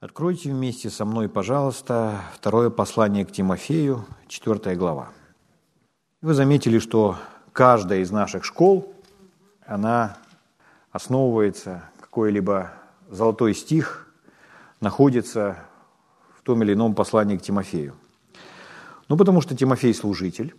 [0.00, 5.08] Откройте вместе со мной, пожалуйста, второе послание к Тимофею, четвертая глава.
[6.22, 7.16] Вы заметили, что
[7.52, 8.94] каждая из наших школ,
[9.66, 10.16] она
[10.92, 12.70] основывается, какой-либо
[13.10, 14.06] золотой стих
[14.80, 15.58] находится
[16.38, 17.96] в том или ином послании к Тимофею.
[19.08, 20.54] Ну, потому что Тимофей служитель,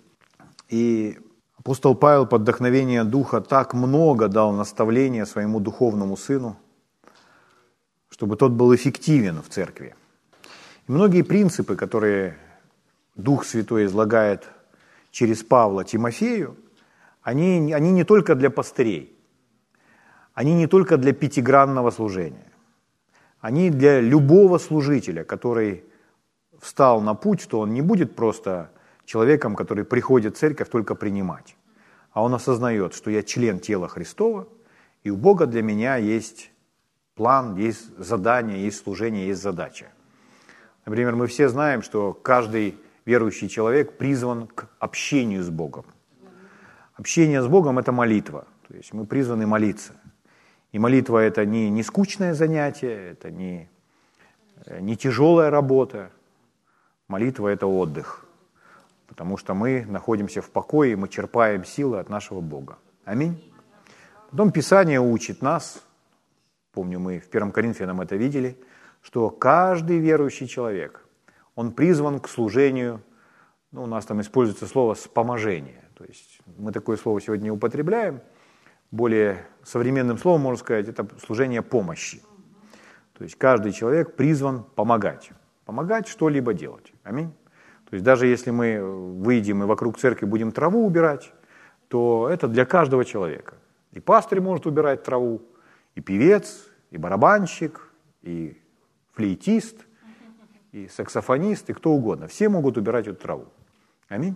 [0.67, 1.17] и
[1.57, 6.57] апостол Павел под вдохновение Духа так много дал наставления своему духовному сыну–
[8.19, 9.95] чтобы тот был эффективен в церкви.
[10.89, 12.35] И многие принципы, которые
[13.15, 14.45] Дух Святой излагает
[15.09, 16.57] через Павла Тимофею,
[17.21, 19.17] они, они не только для пастырей,
[20.33, 22.51] они не только для пятигранного служения,
[23.39, 25.85] они для любого служителя, который
[26.59, 28.69] встал на путь, что он не будет просто
[29.05, 31.55] человеком, который приходит в церковь только принимать,
[32.11, 34.49] а он осознает, что я член тела Христова,
[35.05, 36.51] и у Бога для меня есть
[37.19, 39.87] план, есть задание, есть служение, есть задача.
[40.85, 45.83] Например, мы все знаем, что каждый верующий человек призван к общению с Богом.
[46.95, 48.47] Общение с Богом– это молитва.
[48.69, 49.91] То есть мы призваны молиться.
[50.71, 53.69] И молитва– это не, не скучное занятие, это не,
[54.79, 56.11] не тяжелая работа.
[57.09, 58.25] Молитва– это отдых.
[59.07, 62.77] Потому что мы находимся в покое, мы черпаем силы от нашего Бога.
[63.03, 63.43] Аминь.
[64.31, 65.83] Потом Писание учит нас–
[66.71, 68.57] помню, мы в Первом Коринфянам это видели,
[69.01, 71.05] что каждый верующий человек,
[71.55, 73.01] он призван к служению,
[73.71, 78.21] ну, у нас там используется слово «споможение», то есть мы такое слово сегодня не употребляем,
[78.91, 82.23] более современным словом, можно сказать, это служение помощи.
[83.17, 85.31] То есть каждый человек призван помогать,
[85.65, 86.93] помогать что-либо делать.
[87.03, 87.33] Аминь.
[87.89, 91.33] То есть даже если мы выйдем и вокруг церкви будем траву убирать,
[91.89, 93.55] то это для каждого человека.
[93.91, 95.41] И пастырь может убирать траву,
[95.99, 97.91] и певец, и барабанщик,
[98.21, 98.57] и
[99.11, 99.85] флейтист,
[100.71, 102.27] и саксофонист, и кто угодно.
[102.27, 103.47] Все могут убирать эту траву.
[104.07, 104.35] Аминь.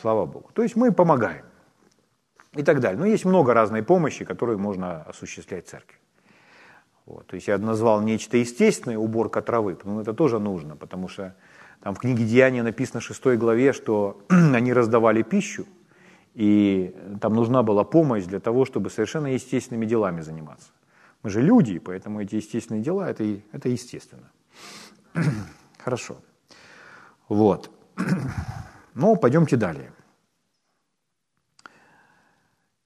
[0.00, 0.50] Слава Богу.
[0.52, 1.44] То есть мы помогаем.
[2.54, 2.98] И так далее.
[2.98, 5.96] Но есть много разной помощи, которую можно осуществлять церкви.
[7.06, 7.26] Вот.
[7.26, 11.36] То есть я назвал нечто естественное, уборка травы, но это тоже нужно, потому что
[11.82, 15.66] там в книге Деяния написано в 6 главе, что они раздавали пищу,
[16.34, 20.70] и там нужна была помощь для того, чтобы совершенно естественными делами заниматься.
[21.22, 24.30] Мы же люди, поэтому эти естественные дела это,– это естественно.
[25.78, 26.16] Хорошо.
[27.28, 27.70] Вот.
[28.94, 29.92] Ну, пойдемте далее.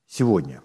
[0.07, 0.61] Сегодня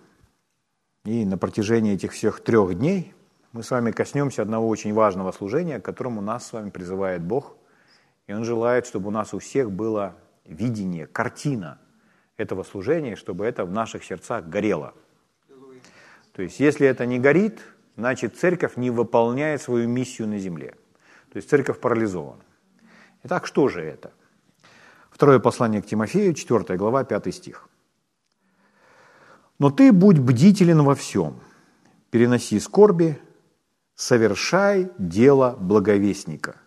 [1.08, 3.14] и на протяжении этих всех трех дней
[3.54, 7.56] мы с вами коснемся одного очень важного служения, к которому нас с вами призывает Бог.
[8.28, 11.80] И Он желает, чтобы у нас у всех было видение, картина
[12.38, 14.94] этого служения, чтобы это в наших сердцах горело–
[16.38, 17.62] то есть если это не горит,
[17.96, 20.76] значит церковь не выполняет свою миссию на земле.
[21.34, 22.44] То есть церковь парализована.
[23.24, 24.12] Итак, что же это?
[25.10, 27.68] Второе послание к Тимофею, 4 глава, 5 стих.
[29.58, 31.40] «Но ты будь бдителен во всем,
[32.12, 33.20] переноси скорби,
[33.96, 36.58] совершай дело благовестника,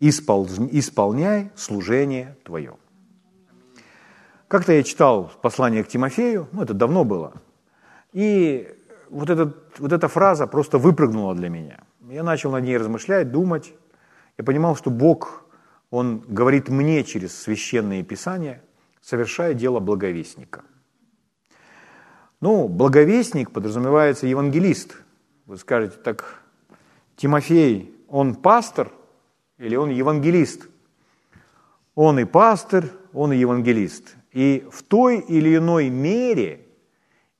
[0.00, 2.76] исполняй служение твое».
[4.50, 7.34] Как-то я читал послание к Тимофею, ну это давно было,
[8.12, 8.68] и
[9.08, 11.84] вот, этот, вот эта фраза просто выпрыгнула для меня.
[12.08, 13.72] Я начал над ней размышлять, думать.
[14.38, 15.44] Я понимал, что Бог,
[15.90, 18.60] Он говорит мне через священные писания,
[19.00, 20.64] совершая дело благовестника.
[22.40, 24.96] Ну, благовестник подразумевается евангелист.
[25.46, 26.42] Вы скажете, так
[27.14, 28.90] Тимофей, он пастор
[29.58, 30.66] или он евангелист?
[31.94, 34.16] Он и пастор, он и евангелист.
[34.32, 36.60] И в той или иной мере–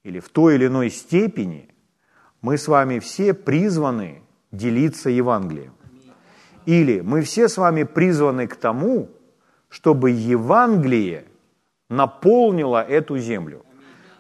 [0.03, 1.69] или в той или иной степени
[2.41, 5.75] мы с вами все призваны делиться Евангелием.
[6.67, 9.09] Или мы все с вами призваны к тому,
[9.69, 11.25] чтобы Евангелие
[11.89, 13.65] наполнило эту землю,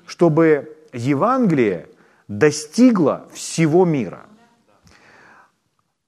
[0.06, 1.88] чтобы Евангелие
[2.28, 4.26] достигло всего мира.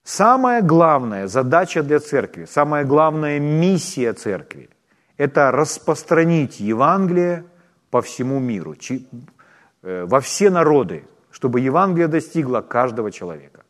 [0.04, 4.68] Самая главная задача для церкви, самая главная миссия церкви–
[5.16, 7.44] это распространить Евангелие
[7.90, 8.74] по всему миру,
[9.82, 13.64] Э, во все народы, чтобы Евангелие достигло каждого человека.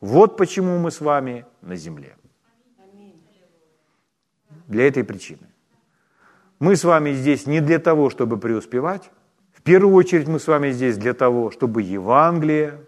[0.00, 2.16] Вот почему мы с вами на земле.
[4.66, 5.46] Для этой причины.
[6.58, 9.10] Мы с вами здесь не для того, чтобы преуспевать.
[9.52, 12.80] В первую очередь мы с вами здесь для того, чтобы Евангелие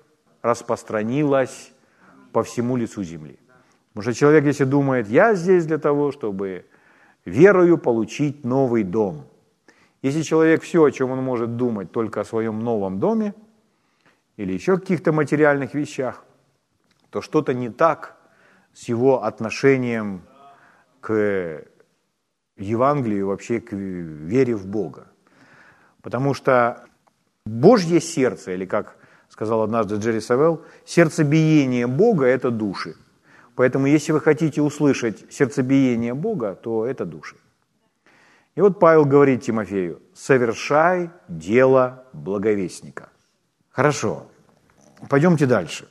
[0.42, 1.72] распространилось
[2.32, 3.38] по всему лицу земли.
[3.92, 6.66] Потому что человек, если думает, я здесь для того, чтобы
[7.26, 9.26] верою получить новый дом–
[10.06, 13.34] если человек все, о чем он может думать, только о своем новом доме
[14.36, 16.24] или еще каких-то материальных вещах,
[17.10, 18.16] то что-то не так
[18.72, 20.22] с его отношением
[21.00, 21.64] к
[22.56, 25.08] Евангелию, вообще к вере в Бога.
[26.02, 26.84] Потому что
[27.44, 28.96] Божье сердце, или как
[29.28, 32.94] сказал однажды Джерри Савелл, сердцебиение Бога– это души.
[33.56, 37.36] Поэтому если вы хотите услышать сердцебиение Бога, то это души.
[38.54, 43.08] И вот Павел говорит Тимофею, совершай дело благовестника.
[43.70, 44.26] Хорошо,
[45.08, 45.88] пойдемте дальше.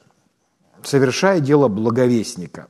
[0.84, 2.68] Совершай дело благовестника.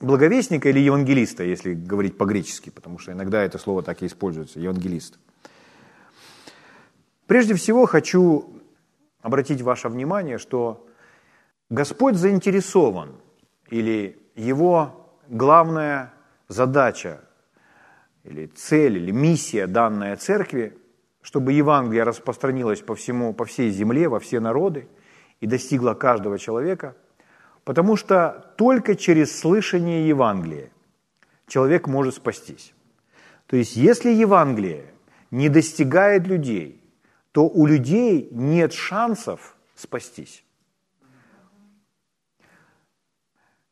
[0.00, 5.18] Благовестника или евангелиста, если говорить по-гречески, потому что иногда это слово так и используется, евангелист.
[7.26, 8.60] Прежде всего хочу
[9.22, 10.86] обратить ваше внимание, что
[11.70, 13.14] Господь заинтересован,
[13.70, 16.12] или его главная
[16.48, 17.20] задача,
[18.24, 20.76] или цель, или миссия данная церкви,
[21.22, 24.88] чтобы Евангелие распространилось по, всему, по всей земле, во все народы
[25.40, 26.96] и достигло каждого человека,
[27.64, 30.70] потому что только через слышание Евангелия
[31.46, 32.74] человек может спастись.
[33.46, 34.92] То есть если Евангелие
[35.30, 36.82] не достигает людей,
[37.32, 40.44] то у людей нет шансов спастись.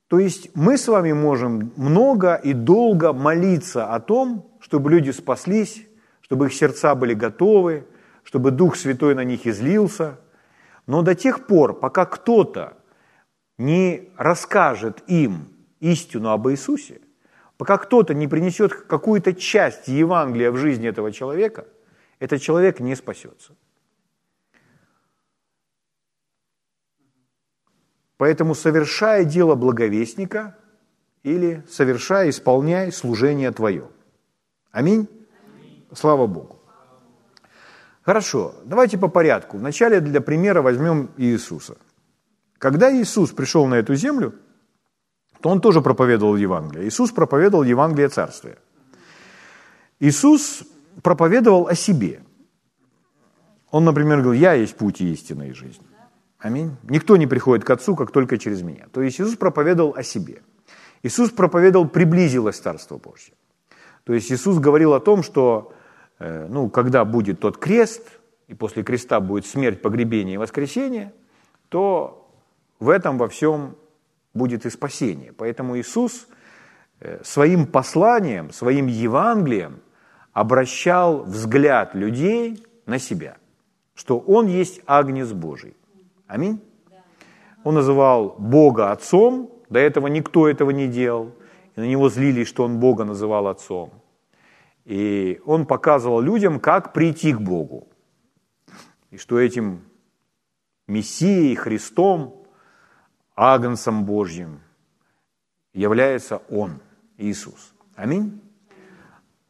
[0.08, 5.86] То есть мы с вами можем много и долго молиться о том, чтобы люди спаслись,
[6.20, 7.86] чтобы их сердца были готовы,
[8.24, 10.18] чтобы Дух Святой на них излился.
[10.86, 12.78] Но до тех пор, пока кто-то
[13.58, 15.48] не расскажет им
[15.80, 17.00] истину об Иисусе,
[17.56, 21.66] пока кто-то не принесет какую-то часть Евангелия в жизнь этого человека–
[22.18, 23.54] этот человек не спасется.
[28.18, 30.56] Поэтому совершая дело благовестника
[31.22, 33.88] или совершая, исполняй служение твое.
[34.72, 35.08] Аминь?
[35.94, 36.60] Слава Богу.
[38.02, 39.58] Хорошо, давайте по порядку.
[39.58, 41.76] Вначале для примера возьмем Иисуса.
[42.58, 44.34] Когда Иисус пришел на эту землю,
[45.40, 46.88] то Он тоже проповедовал Евангелие.
[46.88, 48.58] Иисус проповедовал Евангелие Царствия.
[50.00, 50.64] Иисус
[51.02, 52.20] проповедовал о себе.
[53.70, 55.82] Он, например, говорил, я есть путь и истина и жизнь.
[56.38, 56.76] Аминь.
[56.84, 58.86] Никто не приходит к Отцу, как только через меня.
[58.92, 60.42] То есть Иисус проповедовал о себе.
[61.02, 63.34] Иисус проповедовал, приблизилось Царство Божье.
[64.04, 65.72] То есть Иисус говорил о том, что
[66.18, 68.02] э, ну, когда будет тот крест,
[68.46, 71.12] и после креста будет смерть, погребение и воскресение,
[71.68, 72.32] то
[72.80, 73.76] в этом во всем
[74.32, 75.32] будет и спасение.
[75.32, 76.28] Поэтому Иисус
[77.00, 79.80] э, своим посланием, своим Евангелием
[80.32, 83.36] обращал взгляд людей на себя,
[83.94, 85.74] что Он есть Агнец Божий.
[86.28, 86.60] Аминь.
[87.64, 91.34] Он называл Бога Отцом, до этого никто этого не делал,
[91.74, 93.90] и на него злились, что он Бога называл Отцом.
[94.84, 97.88] И он показывал людям, как прийти к Богу.
[99.10, 99.80] И что этим
[100.86, 102.44] Мессией, Христом,
[103.34, 104.60] Агнцем Божьим
[105.72, 106.80] является Он,
[107.18, 107.74] Иисус.
[107.96, 108.40] Аминь.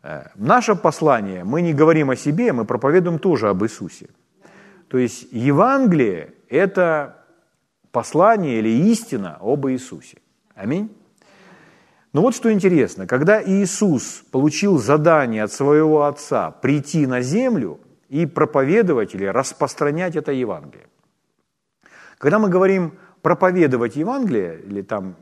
[0.03, 4.09] Э, наше послание, мы не говорим о себе, мы проповедуем тоже об Иисусе.
[4.89, 7.25] То есть Евангелие– это
[7.93, 10.19] послание или истина об Иисусе.
[10.55, 10.91] Аминь.
[12.13, 18.27] Но вот что интересно, когда Иисус получил задание от своего Отца прийти на землю и
[18.27, 20.87] проповедовать или распространять это Евангелие.
[22.17, 25.17] Когда мы говорим проповедовать Евангелие, или там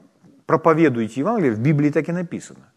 [0.47, 2.73] проповедуйте Евангелие, в Библии так и написано.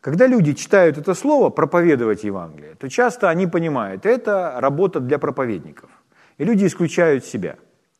[0.00, 5.90] Когда люди читают это слово «проповедовать Евангелие», то часто они понимают, это работа для проповедников.
[6.38, 7.56] И люди исключают себя.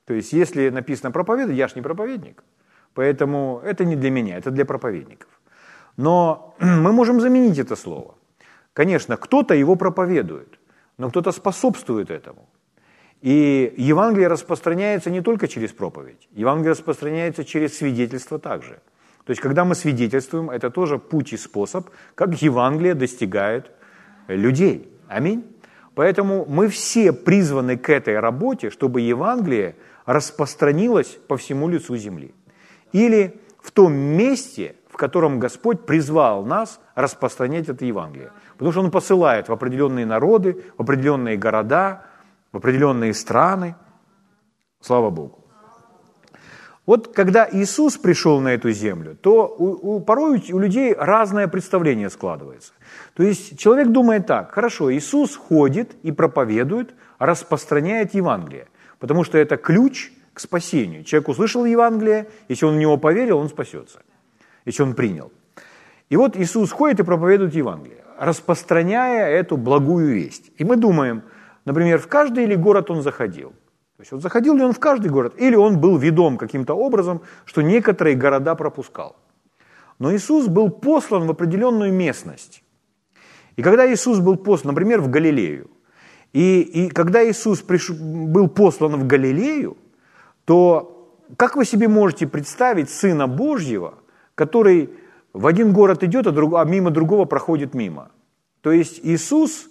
[0.06, 2.44] То есть, если написано «проповедовать», я же не проповедник.
[2.94, 5.28] Поэтому это не для меня, это для проповедников.
[5.96, 8.14] Но мы можем заменить это слово.
[8.72, 10.58] Конечно, кто-то его проповедует,
[10.98, 12.48] но кто-то способствует этому.
[13.22, 18.80] И Евангелие распространяется не только через проповедь, Евангелие распространяется через свидетельство также–
[19.24, 23.70] то есть, когда мы свидетельствуем, это тоже путь и способ, как Евангелие достигает
[24.28, 24.92] людей.
[25.08, 25.44] Аминь.
[25.94, 32.34] Поэтому мы все призваны к этой работе, чтобы Евангелие распространилось по всему лицу земли.
[32.92, 38.30] Или в том месте, в котором Господь призвал нас распространять это Евангелие.
[38.52, 42.06] Потому что Он посылает в определенные народы, в определенные города,
[42.52, 43.74] в определенные страны.
[44.80, 45.44] Слава Богу.
[46.86, 52.10] Вот когда Иисус пришел на эту землю, то у, у, порой у людей разное представление
[52.10, 52.72] складывается.
[53.14, 59.56] То есть человек думает так, хорошо, Иисус ходит и проповедует, распространяет Евангелие, потому что это
[59.56, 61.04] ключ к спасению.
[61.04, 64.02] Человек услышал Евангелие, если он в него поверил, он спасется,
[64.64, 65.32] если он принял.
[66.10, 70.50] И вот Иисус ходит и проповедует Евангелие, распространяя эту благую весть.
[70.58, 71.22] И мы думаем,
[71.64, 73.52] например, в каждый или город он заходил–
[74.04, 77.62] есть вот заходил ли он в каждый город, или он был ведом каким-то образом, что
[77.62, 79.16] некоторые города пропускал.
[79.98, 82.62] Но Иисус был послан в определенную местность.
[83.56, 85.70] И когда Иисус был послан, например, в Галилею,
[86.34, 87.90] и, и когда Иисус приш...
[87.90, 89.76] был послан в Галилею,
[90.44, 93.94] то как вы себе можете представить Сына Божьего,
[94.34, 94.90] который
[95.32, 96.54] в один город идет, а, друг...
[96.54, 98.10] а мимо другого проходит мимо?
[98.62, 99.68] То есть Иисус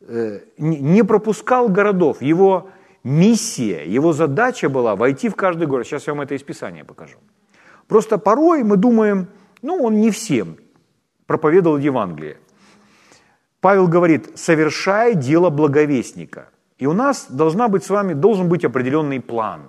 [0.00, 2.22] э, не пропускал городов.
[2.22, 2.70] Его
[3.04, 5.86] миссия, его задача была войти в каждый город.
[5.86, 7.18] Сейчас я вам это из Писания покажу.
[7.86, 9.28] Просто порой мы думаем,
[9.60, 10.56] ну, он не всем
[11.26, 12.38] проповедовал Евангелие.
[13.60, 16.48] Павел говорит, совершай дело благовестника.
[16.78, 19.62] И у нас должна быть с вами, должен быть определенный план,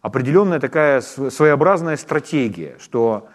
[0.00, 3.28] определенная такая своеобразная стратегия, что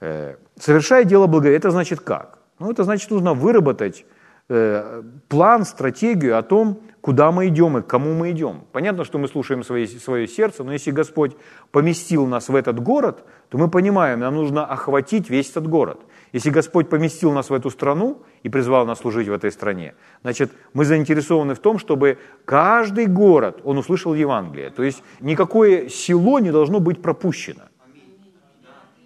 [0.00, 1.68] э, совершай дело благовестника.
[1.68, 2.38] Это значит как?
[2.58, 4.04] Ну, это значит, нужно выработать
[4.50, 8.64] э, план, стратегию о том, куда мы идем и к кому мы идем.
[8.72, 11.34] Понятно, что мы слушаем свои, свое сердце, но если Господь
[11.70, 16.00] поместил нас в этот город, то мы понимаем, нам нужно охватить весь этот город.
[16.32, 20.52] Если Господь поместил нас в эту страну и призвал нас служить в этой стране, значит,
[20.72, 24.70] мы заинтересованы в том, чтобы каждый город, он услышал Евангелие.
[24.70, 27.62] То есть никакое село не должно быть пропущено.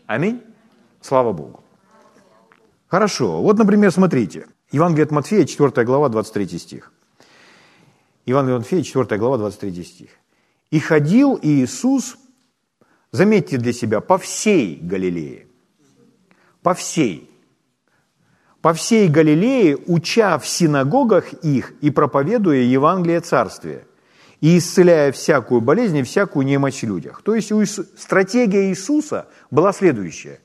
[0.07, 0.43] Аминь?
[1.01, 1.65] Слава Богу.
[2.89, 3.41] Хорошо.
[3.41, 4.47] Вот, например, смотрите.
[4.73, 6.93] Евангелие от Матфея, 4 глава, 23 стих.
[8.27, 10.11] Евангелие от Матфея, 4 глава, 23 стих.
[10.71, 12.19] «И ходил Иисус,
[13.15, 15.47] заметьте для себя, по всей Галилее,
[16.63, 17.31] по всей,
[18.61, 23.87] по всей Галилее, уча в синагогах их и проповедуя Евангелие Царствия,
[24.41, 27.23] и исцеляя всякую болезнь и всякую немощь в людях».
[27.23, 27.53] То есть
[27.97, 30.41] стратегия Иисуса была следующая.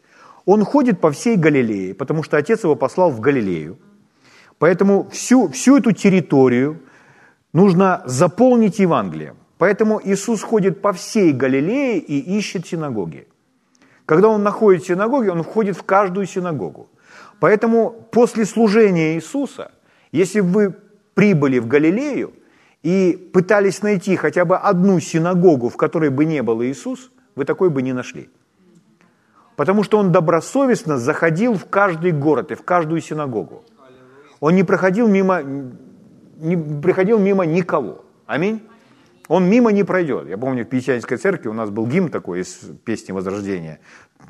[0.46, 3.80] Он ходит по всей Галилее, потому что Отец его послал в Галилею.
[4.60, 6.80] Поэтому всю, всю эту территорию
[7.52, 9.39] нужно заполнить Евангелием.
[9.60, 13.28] Поэтому Иисус ходит по всей Галилее и ищет синагоги.
[14.06, 16.88] Когда Он находит синагоги, Он входит в каждую синагогу.
[17.42, 19.72] Поэтому после служения Иисуса,
[20.14, 20.74] если вы
[21.14, 22.32] прибыли в Галилею
[22.84, 27.70] и пытались найти хотя бы одну синагогу, в которой бы не был Иисус, вы такой
[27.70, 28.30] бы не нашли.
[29.58, 33.66] Потому что он добросовестно заходил в каждый город и в каждую синагогу.
[34.40, 35.42] Он не проходил мимо,
[36.38, 38.06] не приходил мимо никого.
[38.26, 38.62] Аминь.
[39.30, 40.28] Он мимо не пройдет.
[40.28, 42.48] Я помню, в Пятидесятнической церкви у нас был гимн такой из
[42.84, 43.80] песни Возрождения.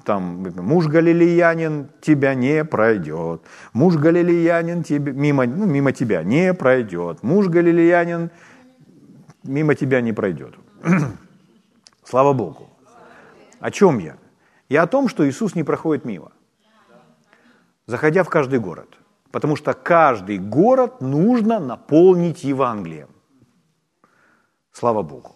[0.03, 3.41] Там «Муж галилеянин тебя не пройдет,
[3.74, 8.29] муж галилеянин тебе, мимо, ну, мимо тебя не пройдет, муж галилеянин
[9.44, 10.56] мимо тебя не пройдет».
[12.03, 12.70] Слава Богу.
[13.62, 14.18] О чем я?
[14.68, 16.34] Я о том, что Иисус не проходит мимо,
[17.88, 18.98] заходя в каждый город.
[19.32, 23.08] Потому что каждый город нужно наполнить Евангелием.
[24.79, 25.36] Слава Богу.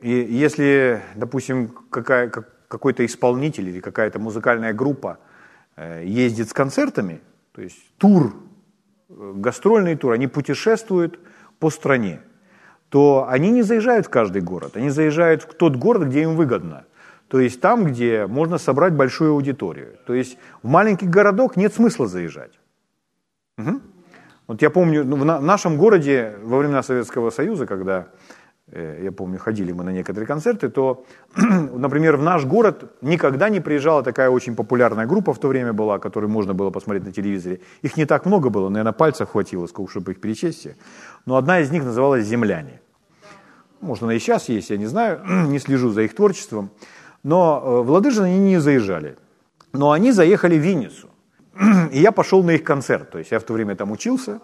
[0.00, 5.18] И если, допустим, какая, какой-то исполнитель или какая-то музыкальная группа
[5.76, 7.22] э, ездит с концертами,
[7.52, 8.34] то есть тур,
[9.08, 11.20] э, гастрольный тур, они путешествуют
[11.58, 12.20] по стране,
[12.90, 16.84] то они не заезжают в каждый город, они заезжают в тот город, где им выгодно.
[17.28, 19.96] То есть там, где можно собрать большую аудиторию.
[20.06, 22.52] То есть в маленький городок нет смысла заезжать.
[23.56, 23.80] Угу.
[24.50, 28.08] Вот я помню, ну, в, на, в нашем городе во времена Советского Союза, когда,
[28.66, 31.04] э, я помню, ходили мы на некоторые концерты, то,
[31.36, 36.00] например, в наш город никогда не приезжала такая очень популярная группа в то время была,
[36.00, 37.60] которую можно было посмотреть на телевизоре.
[37.82, 40.66] Их не так много было, наверное, пальцев хватило, сколько, чтобы их перечесть.
[41.26, 42.80] Но одна из них называлась «Земляне».
[43.80, 46.70] Может, она и сейчас есть, я не знаю, не слежу за их творчеством.
[47.22, 49.16] Но э, в Ладыжин они не заезжали.
[49.72, 51.09] Но они заехали в Винницу.
[51.92, 53.10] И я пошел на их концерт.
[53.10, 54.40] То есть я в то время там учился.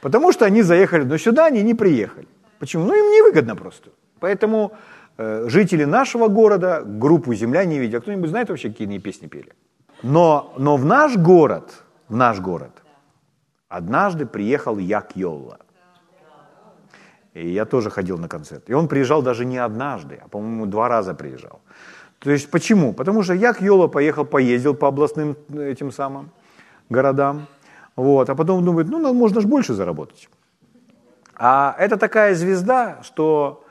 [0.00, 2.26] Потому что они заехали, но сюда они не приехали.
[2.58, 2.84] Почему?
[2.84, 3.90] Ну, им невыгодно просто.
[4.20, 4.72] Поэтому
[5.18, 8.00] э, жители нашего города группу «Земля» не видят.
[8.00, 9.52] А кто-нибудь знает вообще, какие они песни пели?
[10.02, 12.70] Но, но в наш город, в наш город,
[13.68, 15.58] однажды приехал Як Йолла.
[17.34, 18.70] И я тоже ходил на концерт.
[18.70, 21.60] И он приезжал даже не однажды, а, по-моему, два раза приезжал.
[22.18, 22.92] То есть почему?
[22.92, 26.30] Потому что Як Йола поехал, поездил по областным этим самым
[26.88, 27.46] городам,
[27.96, 30.28] вот, а потом думает, ну, можно же больше заработать.
[31.34, 33.64] А это такая звезда, что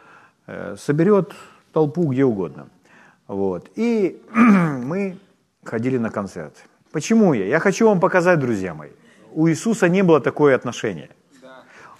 [0.47, 1.33] э, соберет
[1.73, 2.67] толпу где угодно.
[3.27, 3.69] Вот.
[3.75, 5.17] И мы
[5.63, 6.53] ходили на концерт.
[6.91, 7.45] Почему я?
[7.45, 8.89] Я хочу вам показать, друзья мои.
[9.33, 11.09] У Иисуса не было такое отношение.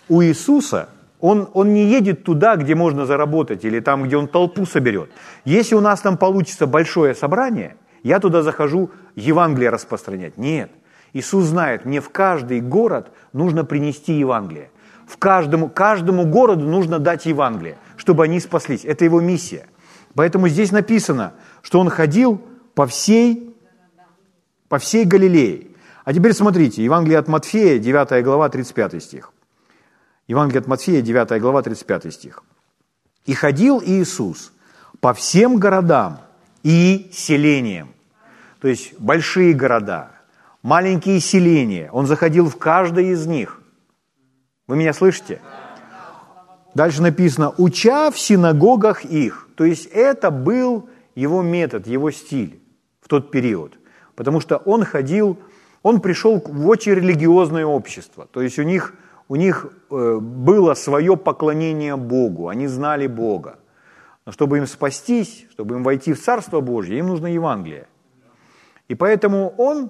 [0.10, 0.90] У Иисуса
[1.20, 5.10] он, он не едет туда, где можно заработать, или там, где он толпу соберет.
[5.46, 10.38] Если у нас там получится большое собрание, я туда захожу Евангелие распространять.
[10.38, 10.70] Нет.
[11.14, 14.70] Иисус знает, мне в каждый город нужно принести Евангелие.
[15.08, 18.84] в каждому, каждому городу нужно дать Евангелие, чтобы они спаслись.
[18.84, 19.66] Это его миссия.
[20.16, 22.42] Поэтому здесь написано, что он ходил
[22.76, 23.56] по всей,
[24.68, 25.68] по всей Галилее.
[26.04, 29.32] А теперь смотрите, Евангелие от Матфея, 9 глава, 35 стих.
[30.28, 32.44] Евангелие от Матфея, 9 глава, 35 стих.
[33.26, 34.52] «И ходил Иисус
[35.00, 36.20] по всем городам
[36.64, 37.90] и селениям».
[38.60, 40.12] То есть большие города,
[40.64, 41.90] маленькие селения.
[41.92, 43.62] Он заходил в каждое из них.
[44.68, 45.42] Вы меня слышите?
[46.74, 49.48] Дальше написано, уча в синагогах их.
[49.56, 52.62] То есть это был его метод, его стиль
[53.02, 53.78] в тот период.
[54.16, 55.40] Потому что он ходил,
[55.84, 58.28] он пришел в очень религиозное общество.
[58.32, 58.94] То есть у них,
[59.30, 63.60] у них э, было свое поклонение Богу, они знали Бога.
[64.26, 67.88] Но чтобы им спастись, чтобы им войти в Царство Божье, им нужно Евангелие.
[68.88, 69.90] И поэтому он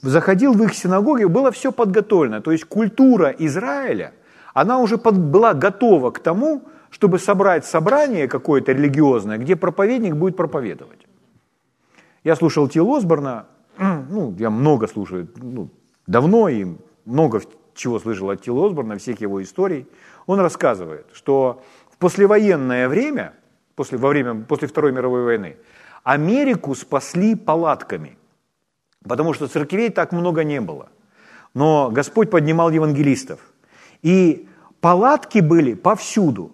[0.00, 2.40] заходил в их синагоги, было все подготовлено.
[2.40, 4.12] То есть культура Израиля,
[4.54, 10.36] она уже под, была готова к тому, чтобы собрать собрание какое-то религиозное, где проповедник будет
[10.36, 11.06] проповедовать.
[12.24, 13.46] Я слушал Тил Осборна,
[13.78, 15.68] ну, я много слушаю, ну,
[16.06, 16.66] давно и
[17.04, 17.40] много
[17.76, 19.86] чего слышал от Тила Осборна, всех его историй.
[20.26, 23.34] Он рассказывает, что в послевоенное время,
[23.74, 25.56] после, во время, после Второй мировой войны,
[26.02, 28.18] Америку спасли палатками–
[29.06, 30.88] потому что церквей так много не было.
[31.54, 33.40] Но Господь поднимал евангелистов.
[34.02, 34.48] И
[34.80, 36.52] палатки были повсюду.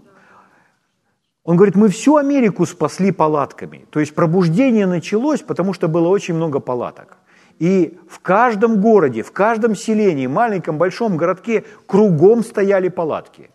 [1.44, 3.86] Он говорит, мы всю Америку спасли палатками.
[3.90, 7.16] То есть пробуждение началось, потому что было очень много палаток.
[7.62, 13.50] И в каждом городе, в каждом селении, маленьком, большом городке кругом стояли палатки.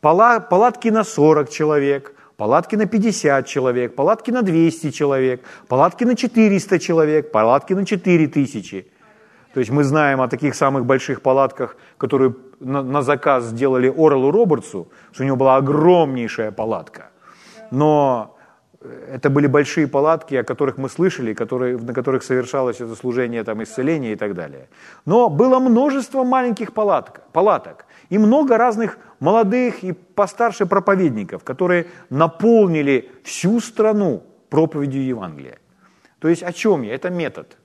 [0.00, 6.80] Палатки на 40 человек, палатки на 50 человек, палатки на 200 человек, палатки на 400
[6.80, 8.90] человек, палатки на 4 тысячи.
[9.52, 14.32] То есть мы знаем о таких самых больших палатках, которые на, на заказ сделали Орелу
[14.32, 17.10] Робертсу, что у него была огромнейшая палатка.
[17.70, 18.33] Но
[18.84, 23.62] это были большие палатки, о которых мы слышали, которые, на которых совершалось это служение там,
[23.62, 24.68] исцеления и так далее.
[25.06, 33.10] Но было множество маленьких палаток, палаток и много разных молодых и постарше проповедников, которые наполнили
[33.22, 35.58] всю страну проповедью Евангелия.
[36.18, 36.94] То есть о чем я?
[36.94, 37.56] Это метод.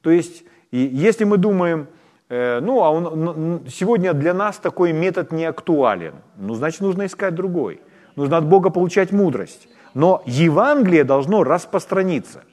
[0.00, 1.86] То есть и если мы думаем,
[2.28, 7.34] э, ну, а он, сегодня для нас такой метод не актуален, ну, значит, нужно искать
[7.34, 7.80] другой.
[8.16, 9.68] Нужно от Бога получать мудрость.
[9.96, 12.44] Но Евангелие должно распространиться.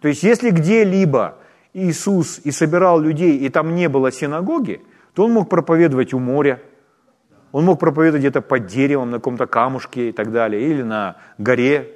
[0.00, 1.36] То есть если где-либо
[1.74, 4.82] Иисус и собирал людей, и там не было синагоги,
[5.14, 6.60] то он мог проповедовать у моря,
[7.52, 11.88] он мог проповедовать где-то под деревом, на каком-то камушке и так далее, или на горе,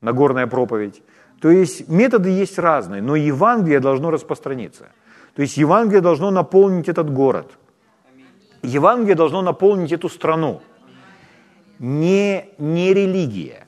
[0.00, 1.04] на горная проповедь.
[1.40, 4.88] То есть методы есть разные, но Евангелие должно распространиться.
[5.36, 7.52] То есть Евангелие должно наполнить этот город.
[8.62, 10.62] Евангелие должно наполнить эту страну.
[11.78, 13.64] Не, не религия,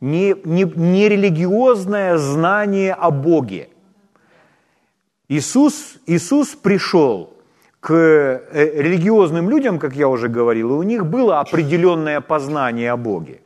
[0.00, 3.68] не, не, не религиозное знание о Боге.
[5.28, 7.36] Иисус, Иисус пришел
[7.80, 12.96] к э, религиозным людям, как я уже говорил, и у них было определенное познание о
[12.96, 13.40] Боге.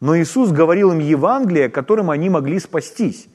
[0.00, 3.28] Но Иисус говорил им Евангелие, которым они могли спастись.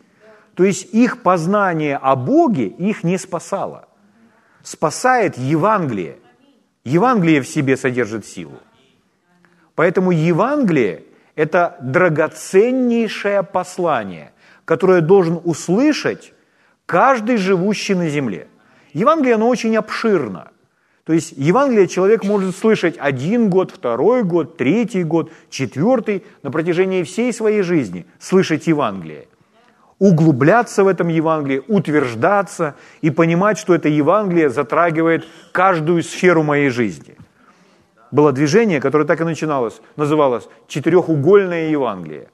[0.53, 3.87] То есть их познание о Боге их не спасало.
[4.63, 6.17] Спасает Евангелие.
[6.83, 8.59] Евангелие в себе содержит силу.
[9.75, 11.03] Поэтому Евангелие–
[11.37, 14.33] это драгоценнейшее послание,
[14.65, 16.33] которое должен услышать
[16.85, 18.49] каждый живущий на земле–
[18.97, 20.49] Евангелие, оно очень обширно.
[21.03, 27.03] То есть Евангелие человек может слышать один год, второй год, третий год, четвертый, на протяжении
[27.03, 29.27] всей своей жизни слышать Евангелие.
[29.99, 37.16] Углубляться в этом Евангелии, утверждаться и понимать, что это Евангелие затрагивает каждую сферу моей жизни.
[38.11, 42.29] Было движение, которое так и начиналось, называлось «Четырехугольное Евангелие»,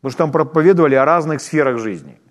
[0.00, 2.18] потому что там проповедовали о разных сферах жизни–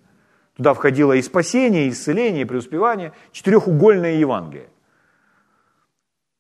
[0.62, 4.70] Туда входило и спасение, и исцеление, и преуспевание, четырехугольное Евангелие.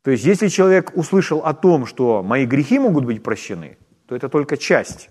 [0.03, 4.29] То есть, если человек услышал о том, что мои грехи могут быть прощены, то это
[4.29, 5.09] только часть.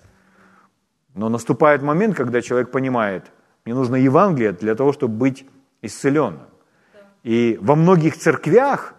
[1.14, 3.32] Но наступает момент, когда человек понимает,
[3.64, 5.46] мне нужно Евангелие для того, чтобы быть
[5.82, 6.46] исцеленным.
[7.22, 8.94] И во многих церквях,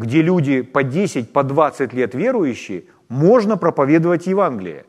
[0.00, 4.86] где люди по 10, по 20 лет верующие, можно проповедовать Евангелие,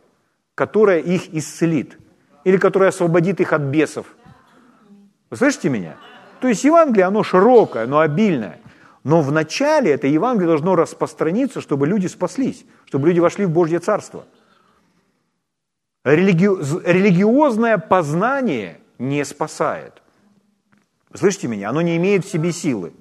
[0.55, 1.99] которое их исцелит
[2.45, 4.05] или которое освободит их от бесов.
[5.29, 5.97] Вы слышите меня?
[6.39, 8.61] То есть Евангелие, оно широкое, оно обильное.
[9.03, 14.23] Но вначале это Евангелие должно распространиться, чтобы люди спаслись, чтобы люди вошли в Божье Царство.
[16.05, 16.47] Религи...
[16.89, 20.01] Религиозное познание не спасает.
[21.13, 21.69] Слышите меня?
[21.69, 22.93] Оно не имеет в себе силы.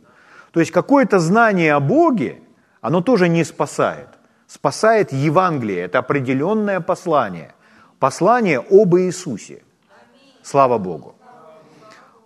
[0.53, 2.41] То есть какое-то знание о Боге,
[2.81, 4.09] оно тоже не спасает.
[4.47, 7.55] Спасает Евангелие, это определенное послание.
[7.99, 9.63] Послание об Иисусе.
[10.43, 11.15] Слава Богу.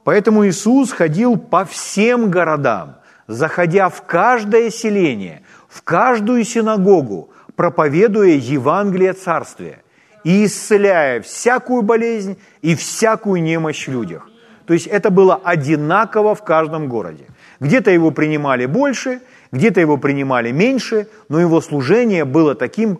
[0.04, 9.12] Поэтому Иисус ходил по всем городам, заходя в каждое селение, в каждую синагогу, проповедуя Евангелие
[9.12, 9.82] Царствия
[10.24, 14.28] и исцеляя всякую болезнь и всякую немощь в людях.
[14.66, 17.26] То есть это было одинаково в каждом городе.
[17.60, 19.20] Где-то его принимали больше,
[19.52, 22.98] где-то его принимали меньше, но его служение было таким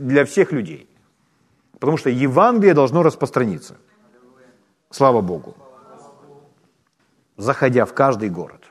[0.00, 0.88] для всех людей.
[1.78, 3.76] Потому что Евангелие должно распространиться.
[4.90, 5.56] Слава Богу.
[7.36, 8.62] Заходя в каждый город.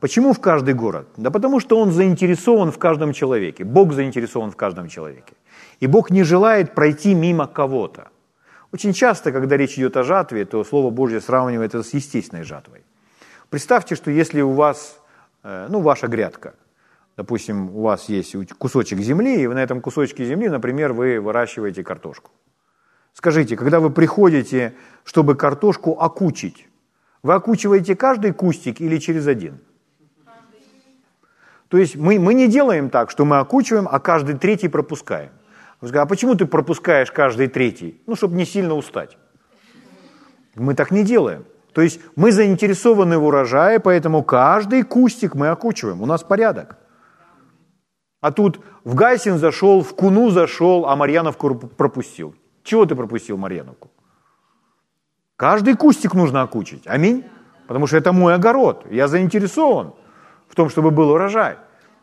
[0.00, 1.08] Почему в каждый город?
[1.16, 3.64] Да потому что он заинтересован в каждом человеке.
[3.64, 5.34] Бог заинтересован в каждом человеке.
[5.80, 8.08] И Бог не желает пройти мимо кого-то.
[8.72, 12.84] Очень часто, когда речь идет о жатве, то Слово Божье сравнивает это с естественной жатвой.
[13.54, 14.98] Представьте, что если у вас,
[15.44, 16.54] э, ну, ваша грядка,
[17.16, 22.32] допустим, у вас есть кусочек земли, и на этом кусочке земли, например, вы выращиваете картошку.
[23.12, 26.66] Скажите, когда вы приходите, чтобы картошку окучить,
[27.22, 29.60] вы окучиваете каждый кустик или через один?
[31.68, 35.30] То есть мы, мы не делаем так, что мы окучиваем, а каждый третий пропускаем.
[35.80, 38.02] А почему ты пропускаешь каждый третий?
[38.08, 39.16] Ну, чтобы не сильно устать.
[40.56, 41.44] Мы так не делаем.
[41.74, 46.02] То есть мы заинтересованы в урожае, поэтому каждый кустик мы окучиваем.
[46.02, 46.78] У нас порядок.
[48.20, 52.34] А тут в Гайсин зашел, в Куну зашел, а Марьяновку пропустил.
[52.62, 53.90] Чего ты пропустил Марьяновку?
[55.36, 56.86] Каждый кустик нужно окучить.
[56.86, 57.24] Аминь.
[57.66, 58.86] Потому что это мой огород.
[58.90, 59.94] Я заинтересован
[60.46, 61.56] в том, чтобы был урожай.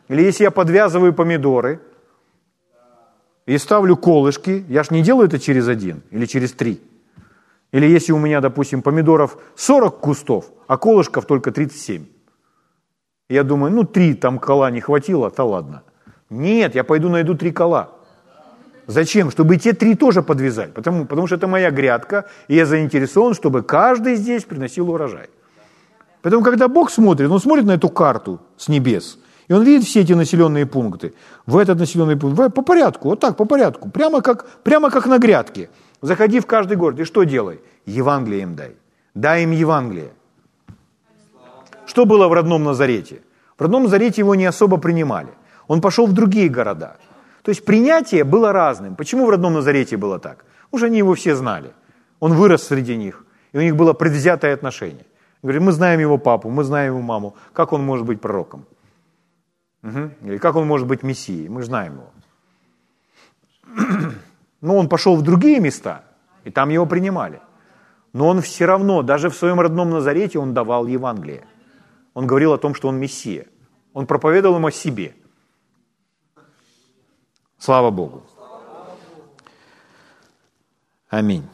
[0.08, 1.80] Или если я подвязываю помидоры
[3.46, 6.82] и ставлю колышки, я ж не делаю это через один или через три–
[7.72, 12.04] или если у меня, допустим, помидоров 40 кустов, а колышков только 37.
[13.28, 15.82] Я думаю, ну, три там кола не хватило, то ладно.
[16.28, 17.88] Нет, я пойду найду три кола.
[18.86, 19.30] Зачем?
[19.30, 20.74] Чтобы те три тоже подвязать.
[20.74, 25.28] Потому, потому что это моя грядка, и я заинтересован, чтобы каждый здесь приносил урожай.
[26.20, 30.00] Поэтому, когда Бог смотрит, Он смотрит на эту карту с небес, и Он видит все
[30.00, 31.14] эти населенные пункты.
[31.46, 35.18] В этот населенный пункт, по порядку, вот так, по порядку, прямо как, прямо как на
[35.18, 35.70] грядке–
[36.02, 37.60] Заходи в каждый город и что делай?
[37.86, 38.74] Евангелие им дай.
[39.14, 40.10] Дай им Евангелие.
[41.86, 43.22] Что было в родном Назарете?
[43.56, 45.28] В родном Назарете его не особо принимали.
[45.68, 46.96] Он пошел в другие города.
[47.42, 48.96] То есть принятие было разным.
[48.96, 50.44] Почему в родном Назарете было так?
[50.72, 51.72] Уже они его все знали.
[52.20, 55.06] Он вырос среди них, и у них было предвзятое отношение.
[55.42, 57.34] Говорит, мы знаем его папу, мы знаем его маму.
[57.52, 58.64] Как он может быть пророком?
[59.82, 60.10] Угу.
[60.26, 61.48] Или как он может быть мессией?
[61.48, 62.10] Мы знаем его.
[64.62, 66.04] Но он пошел в другие места,
[66.44, 67.42] и там его принимали.
[68.12, 71.44] Но он все равно, даже в своем родном Назарете, он давал Евангелие.
[72.14, 73.46] Он говорил о том, что он Мессия.
[73.92, 75.14] Он проповедовал им о себе.
[77.58, 78.22] Слава Богу.
[81.08, 81.44] Аминь.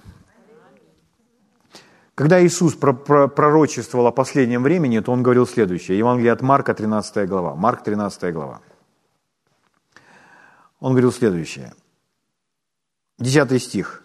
[2.14, 5.98] Когда Иисус пророчествовал о последнем времени, то Он говорил следующее.
[5.98, 7.54] Евангелие от Марка, 13 глава.
[7.54, 8.60] Марк, 13 глава.
[10.80, 11.72] Он говорил следующее–
[13.18, 14.02] Десятый стих.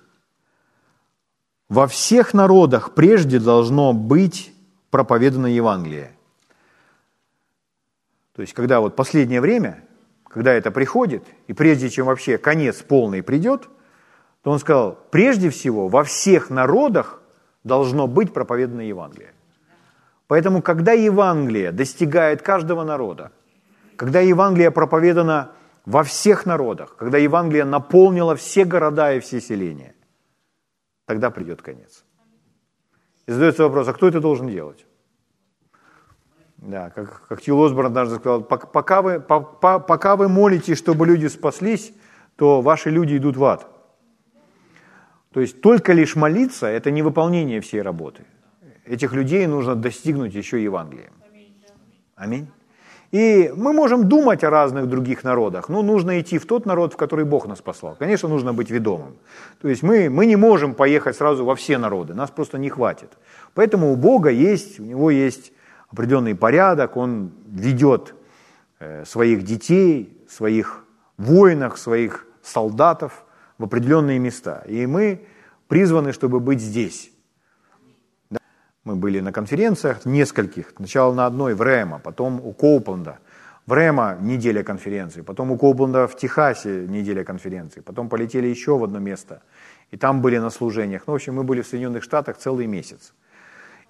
[1.70, 4.54] «Во всех народах прежде должно быть
[4.90, 6.16] проповедано Евангелие».
[8.36, 9.84] То есть, когда вот последнее время,
[10.28, 13.70] когда это приходит, и прежде чем вообще конец полный придет,
[14.42, 17.22] то он сказал, прежде всего во всех народах
[17.64, 19.34] должно быть проповедано Евангелие.
[20.28, 23.32] Поэтому, когда Евангелие достигает каждого народа,
[23.96, 25.52] когда Евангелие проповедано
[25.86, 29.96] во всех народах, когда Евангелие наполнило все города и все селения,
[31.06, 32.06] тогда придет конец.
[33.26, 34.86] И задается вопрос, а кто это должен делать?
[36.58, 41.28] Да, как, как Тил Осборн однажды сказал, пока вы, пока, пока вы молитесь, чтобы люди
[41.28, 41.94] спаслись,
[42.38, 43.68] то ваши люди идут в ад.
[45.32, 48.24] То есть только лишь молиться– это не выполнение всей работы.
[48.86, 51.14] Этих людей нужно достигнуть еще Евангелием.
[52.16, 52.48] Аминь.
[53.14, 56.98] И мы можем думать о разных других народах, но нужно идти в тот народ, в
[56.98, 57.96] который Бог нас послал.
[58.00, 59.14] Конечно, нужно быть ведомым.
[59.62, 63.12] То есть мы, мы не можем поехать сразу во все народы, нас просто не хватит.
[63.54, 65.52] Поэтому у Бога есть, у Него есть
[65.92, 68.16] определенный порядок, Он ведет
[68.80, 70.84] э, своих детей, своих
[71.18, 73.26] воинов, своих солдатов
[73.60, 74.64] в определенные места.
[74.68, 75.20] И мы
[75.68, 77.13] призваны, чтобы быть здесь.
[78.84, 83.20] Мы были на конференциях нескольких, сначала на одной в Рэма, потом у Коупленда.
[83.66, 88.84] В Рэма неделя конференции, потом у Коупленда в Техасе неделя конференции, потом полетели еще в
[88.84, 89.42] одно место,
[89.92, 91.04] и там были на служениях.
[91.08, 93.14] Ну, в общем, мы были в Соединенных Штатах целый месяц.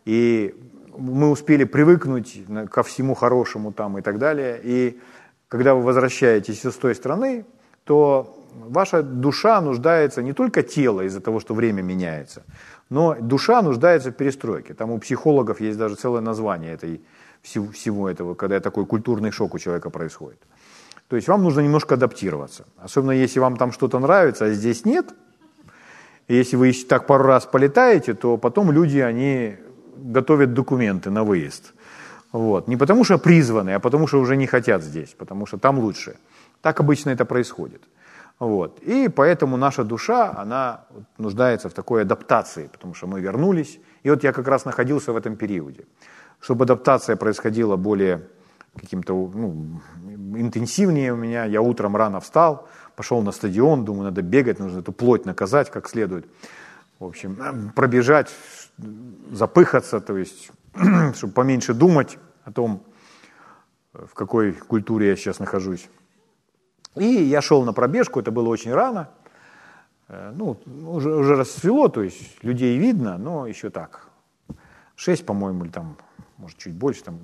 [0.05, 0.53] и
[0.95, 4.59] мы успели привыкнуть ко всему хорошему там и так далее.
[4.63, 4.99] И
[5.47, 7.45] когда вы возвращаетесь из той страны,
[7.83, 12.43] то ваша душа нуждается не только тело из-за того, что время меняется,
[12.93, 14.75] но душа нуждается в перестройке.
[14.75, 17.01] Там у психологов есть даже целое название этой,
[17.41, 20.37] всего этого, когда такой культурный шок у человека происходит.
[21.07, 22.65] То есть вам нужно немножко адаптироваться.
[22.77, 25.07] Особенно если вам там что-то нравится, а здесь нет.
[26.27, 29.57] Если вы так пару раз полетаете, то потом люди, они
[29.97, 31.73] готовят документы на выезд.
[32.31, 32.67] Вот.
[32.67, 36.15] Не потому что призваны, а потому что уже не хотят здесь, потому что там лучше.
[36.61, 37.81] Так обычно это происходит.
[38.43, 38.79] Вот.
[38.79, 40.85] И поэтому наша душа, она
[41.17, 43.79] нуждается в такой адаптации, потому что мы вернулись.
[44.03, 45.85] И вот я как раз находился в этом периоде.
[46.41, 48.27] Чтобы адаптация происходила более
[48.75, 49.81] каким-то ну,
[50.35, 54.91] интенсивнее у меня, я утром рано встал, пошел на стадион, думаю, надо бегать, нужно эту
[54.91, 56.25] плоть наказать как следует.
[56.99, 58.29] В общем, пробежать,
[59.31, 60.51] запыхаться, то есть,
[61.15, 62.83] чтобы поменьше думать о том,
[63.93, 65.87] в какой культуре я сейчас нахожусь.
[66.95, 69.09] И я шел на пробежку, это было очень рано.
[70.07, 74.09] Э, ну, уже, уже расцвело, то есть людей видно, но еще так.
[74.95, 75.97] Шесть, по-моему, или там,
[76.37, 77.19] может, чуть больше, там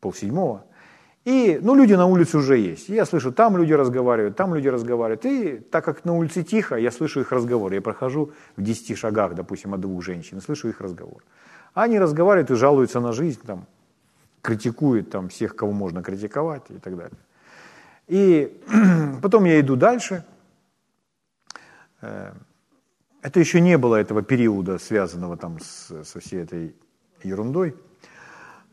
[0.00, 0.64] полседьмого.
[1.24, 2.90] И, ну, люди на улице уже есть.
[2.90, 5.24] Я слышу, там люди разговаривают, там люди разговаривают.
[5.24, 7.72] И так как на улице тихо, я слышу их разговор.
[7.72, 11.24] Я прохожу в 10 шагах, допустим, от двух женщин, слышу их разговор.
[11.72, 13.66] Они разговаривают и жалуются на жизнь, там,
[14.42, 17.18] критикуют там, всех, кого можно критиковать и так далее.
[18.06, 18.60] И
[19.22, 20.24] потом я иду дальше.
[22.00, 22.32] Э,
[23.22, 26.74] это еще не было этого периода, связанного там с, со всей этой
[27.22, 27.74] ерундой.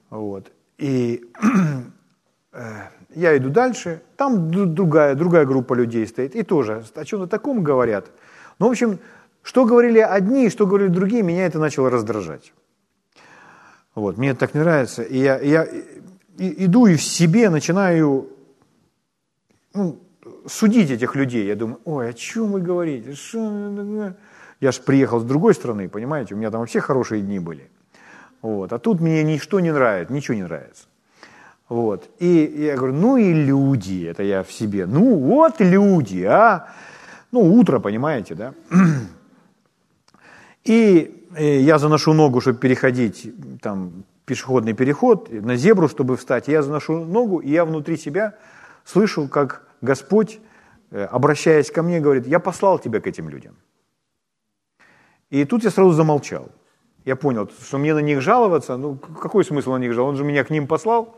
[0.09, 0.51] Вот.
[0.77, 1.23] И
[2.51, 7.63] э, я иду дальше, там другая, другая группа людей стоит, и тоже о чем-то таком
[7.63, 8.11] говорят.
[8.59, 8.99] Ну, в общем,
[9.41, 12.53] что говорили одни, что говорили другие, меня это начало раздражать.
[13.95, 15.03] Вот, мне это так не нравится.
[15.03, 15.67] И я, я
[16.37, 18.29] иду и в себе начинаю
[19.73, 19.99] ну,
[20.47, 21.45] судить этих людей.
[21.45, 23.13] Я думаю, ой, о чем вы говорите?
[23.13, 24.13] Шо?
[24.59, 27.69] Я же приехал с другой страны, понимаете, у меня там вообще хорошие дни были.
[28.41, 28.73] Вот.
[28.73, 30.83] А тут мне ничто не нравится, ничего не нравится.
[31.67, 32.09] Вот.
[32.19, 34.85] И я говорю, ну и люди, это я в себе.
[34.85, 36.67] Ну вот люди, а.
[37.31, 38.53] Ну, утро, понимаете, да.
[40.65, 46.49] И я заношу ногу, чтобы переходить там пешеходный переход, на зебру, чтобы встать.
[46.49, 48.35] Я заношу ногу, и я внутри себя
[48.91, 50.39] слышу, как Господь,
[50.91, 53.55] э, обращаясь ко мне, говорит, я послал тебя к этим людям.
[55.31, 56.49] И тут я сразу замолчал.
[57.05, 60.23] Я понял, что мне на них жаловаться, ну какой смысл на них жаловаться, он же
[60.23, 61.17] меня к ним послал,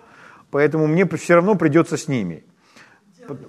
[0.52, 2.44] поэтому мне все равно придется с ними.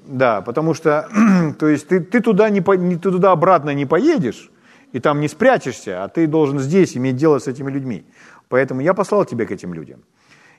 [0.06, 1.08] Да, потому что,
[1.58, 4.50] то есть ты, ты туда не, ты туда обратно не поедешь,
[4.92, 8.06] и там не спрячешься, а ты должен здесь иметь дело с этими людьми.
[8.48, 10.04] Поэтому я послал тебя к этим людям.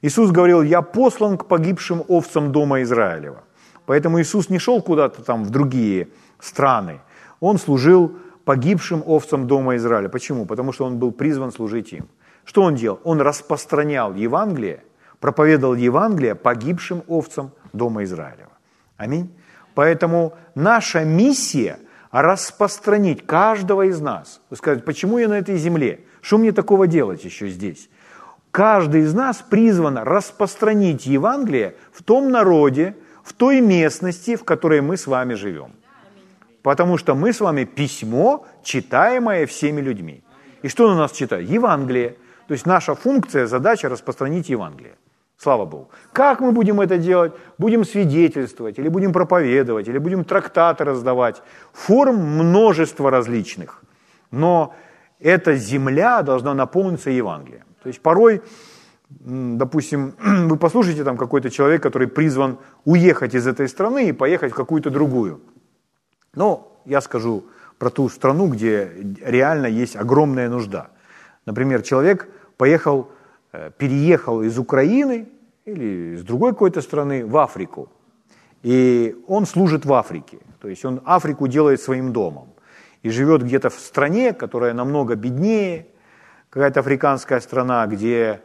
[0.01, 3.44] Иисус говорил, я послан к погибшим овцам дома Израилева.
[3.85, 6.99] Поэтому Иисус не шел куда-то там в другие страны.
[7.39, 10.09] Он служил погибшим овцам дома Израиля.
[10.09, 10.45] Почему?
[10.45, 12.07] Потому что он был призван служить им.
[12.43, 12.99] Что он делал?
[13.03, 14.83] Он распространял Евангелие,
[15.19, 18.51] проповедовал Евангелие погибшим овцам дома Израилева.
[18.97, 19.33] Аминь.
[19.73, 21.79] Поэтому наша миссия–
[22.21, 24.39] распространить каждого из нас.
[24.49, 25.99] Вы скажете, почему я на этой земле?
[26.21, 27.89] Что мне такого делать еще здесь?
[28.51, 32.95] Каждый из нас призван распространить Евангелие в том народе,
[33.25, 35.71] в той местности, в которой мы с вами живем.
[36.61, 40.23] Потому что мы с вами письмо, читаемое всеми людьми.
[40.61, 41.49] И что на нас читают?
[41.49, 42.15] Евангелие.
[42.47, 44.95] То есть наша функция, задача распространить Евангелие.
[45.37, 45.89] Слава Богу.
[46.13, 47.33] Как мы будем это делать?
[47.57, 51.41] Будем свидетельствовать, или будем проповедовать, или будем трактаты раздавать.
[51.73, 53.83] Форм множество различных.
[54.31, 54.73] Но
[55.19, 57.65] эта земля должна наполниться Евангелием.
[57.83, 58.41] То есть порой
[59.19, 60.13] допустим,
[60.47, 64.89] вы послушаете там какой-то человек, который призван уехать из этой страны и поехать в какую-то
[64.89, 65.41] другую.
[66.35, 67.45] Но я скажу
[67.77, 70.89] про ту страну, где реально есть огромная нужда.
[71.45, 73.09] Например, человек поехал,
[73.53, 75.27] э, переехал из Украины
[75.65, 77.89] или из другой какой-то страны в Африку.
[78.63, 80.39] И он служит в Африке.
[80.61, 82.47] То есть он Африку делает своим домом.
[83.03, 85.85] И живет где-то в стране, которая намного беднее,
[86.49, 88.41] какая-то африканская страна, где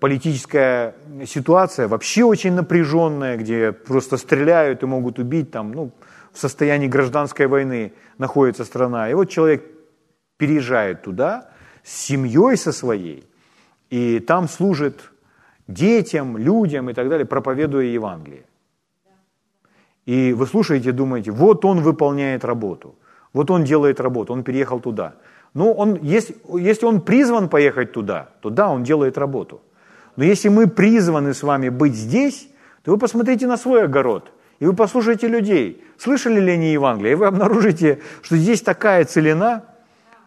[0.00, 0.94] политическая
[1.26, 5.92] ситуация вообще очень напряженная, где просто стреляют и могут убить, там, ну,
[6.32, 9.10] в состоянии гражданской войны находится страна.
[9.10, 9.64] И вот человек
[10.36, 11.48] переезжает туда
[11.82, 13.24] с семьей со своей,
[13.88, 15.10] и там служит
[15.66, 18.44] детям, людям и так далее, проповедуя Евангелие.
[20.04, 22.94] И вы слушаете, думаете, вот он выполняет работу,
[23.32, 25.14] вот он делает работу, он переехал туда.
[25.56, 29.62] Ну, он, если, если он призван поехать туда, то да, он делает работу.
[30.16, 32.50] Но если мы призваны с вами быть здесь,
[32.84, 37.14] то вы посмотрите на свой огород, и вы послушайте людей, слышали ли они Евангелие, и
[37.14, 39.62] вы обнаружите, что здесь такая целина,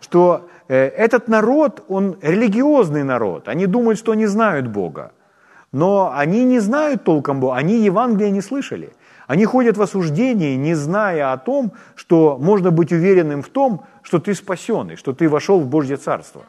[0.02, 5.12] что э, этот народ, он религиозный народ, они думают, что они знают Бога,
[5.72, 8.94] но они не знают толком Бога, они Евангелие не слышали.
[9.30, 14.18] Они ходят в осуждении, не зная о том, что можно быть уверенным в том, что
[14.18, 16.46] ты спасенный, что ты вошел в Божье Царство.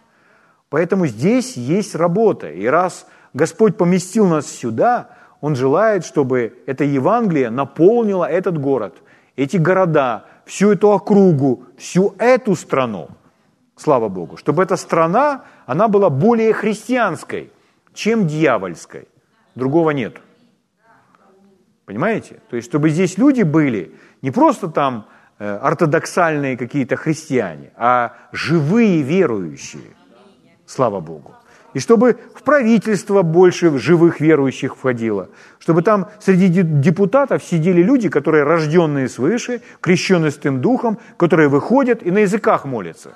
[0.70, 2.50] Поэтому здесь есть работа.
[2.50, 5.10] И раз Господь поместил нас сюда,
[5.42, 8.94] Он желает, чтобы это Евангелие наполнило этот город,
[9.36, 13.08] эти города, всю эту округу, всю эту страну.
[13.76, 14.38] Слава Богу.
[14.38, 17.52] Чтобы эта страна, она была более христианской,
[17.92, 19.06] чем дьявольской.
[19.54, 20.16] Другого нет.
[21.90, 22.36] Понимаете?
[22.48, 23.90] То есть, чтобы здесь люди были
[24.22, 25.06] не просто там
[25.40, 29.90] э, ортодоксальные какие-то христиане, а живые верующие.
[30.66, 31.34] Слава Богу.
[31.74, 35.30] И чтобы в правительство больше живых верующих входило.
[35.58, 42.12] Чтобы там среди депутатов сидели люди, которые рожденные свыше, крещенные Святым Духом, которые выходят и
[42.12, 43.10] на языках молятся.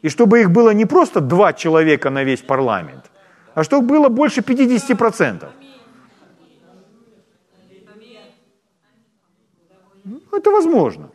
[0.00, 3.10] И чтобы их было не просто два человека на весь парламент,
[3.54, 5.48] а чтобы было больше 50%.
[10.36, 11.10] Это возможно.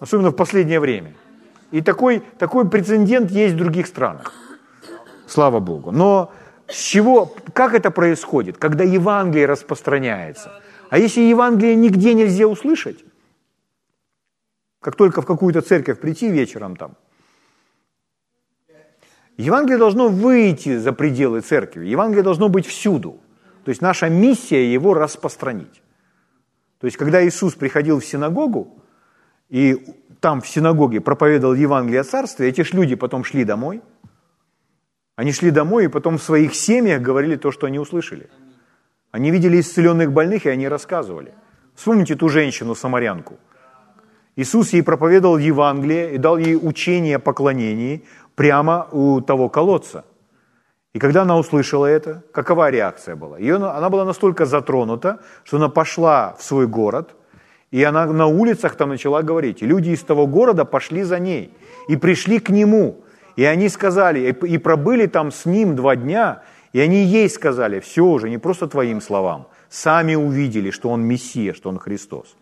[0.00, 1.14] Особенно в последнее время.
[1.70, 4.32] И такой, такой прецедент есть в других странах.
[5.26, 5.90] Слава Богу.
[5.90, 6.32] Но
[6.68, 10.50] с чего, как это происходит, когда Евангелие распространяется?
[10.90, 13.04] А если Евангелие нигде нельзя услышать,
[14.80, 16.96] как только в какую-то церковь прийти вечером там,
[19.36, 21.86] Евангелие должно выйти за пределы церкви.
[21.86, 23.20] Евангелие должно быть всюду.
[23.64, 25.81] То есть наша миссия его распространить.
[26.82, 28.82] То есть, когда Иисус приходил в синагогу,
[29.48, 29.86] и
[30.18, 33.82] там в синагоге проповедовал Евангелие о Царстве, эти ж люди потом шли домой.
[35.14, 38.28] Они шли домой и потом в своих семьях говорили то, что они услышали.
[39.12, 41.34] Они видели исцеленных больных, и они рассказывали.
[41.76, 43.38] Вспомните ту женщину, самарянку.
[44.34, 50.04] Иисус ей проповедовал Евангелие и дал ей учение о поклонении прямо у того колодца–
[50.92, 53.38] и когда она услышала это, какова реакция была?
[53.38, 57.14] Ее, она была настолько затронута, что она пошла в свой город,
[57.70, 59.62] и она на улицах там начала говорить.
[59.62, 61.56] И люди из того города пошли за ней
[61.88, 63.02] и пришли к нему.
[63.36, 66.42] И они сказали, и пробыли там с ним два дня,
[66.74, 71.54] и они ей сказали, все уже, не просто твоим словам, сами увидели, что он Мессия,
[71.54, 72.36] что он Христос.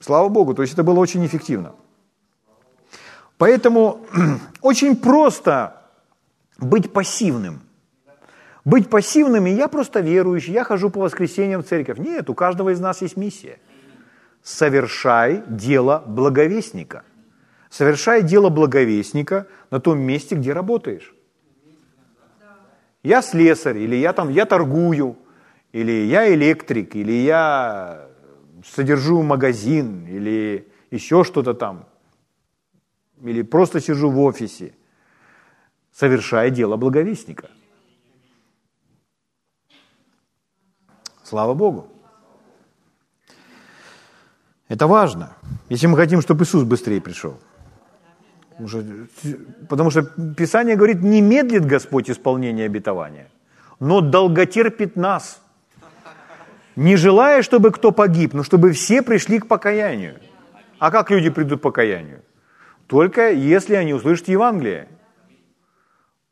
[0.00, 1.72] Слава Богу, то есть это было очень эффективно.
[3.38, 4.04] Поэтому
[4.60, 5.81] очень просто
[6.62, 7.60] быть пассивным.
[8.64, 11.98] Быть пассивным, и я просто верующий, я хожу по воскресеньям в церковь.
[11.98, 13.58] Нет, у каждого из нас есть миссия.
[14.42, 17.02] Совершай дело благовестника.
[17.70, 21.14] Совершай дело благовестника на том месте, где работаешь.
[23.02, 25.16] Я слесарь, или я там, я торгую,
[25.72, 28.06] или я электрик, или я
[28.64, 31.86] содержу магазин, или еще что-то там,
[33.20, 34.74] или просто сижу в офисе–
[35.92, 37.50] совершая дело благовестника.
[41.22, 41.88] Слава Богу.
[44.68, 45.36] Это важно,
[45.68, 47.38] если мы хотим, чтобы Иисус быстрее пришел.
[49.68, 50.02] Потому что
[50.36, 53.28] Писание говорит, не медлит Господь исполнение обетования,
[53.80, 55.42] но долготерпит нас,
[56.76, 60.20] не желая, чтобы кто погиб, но чтобы все пришли к покаянию.
[60.78, 62.22] А как люди придут к покаянию?
[62.86, 64.88] Только если они услышат Евангелие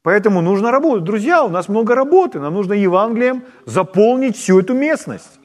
[0.03, 1.05] Поэтому нужно работать.
[1.05, 2.41] Друзья, у нас много работы.
[2.41, 5.39] Нам нужно Евангелием заполнить всю эту местность,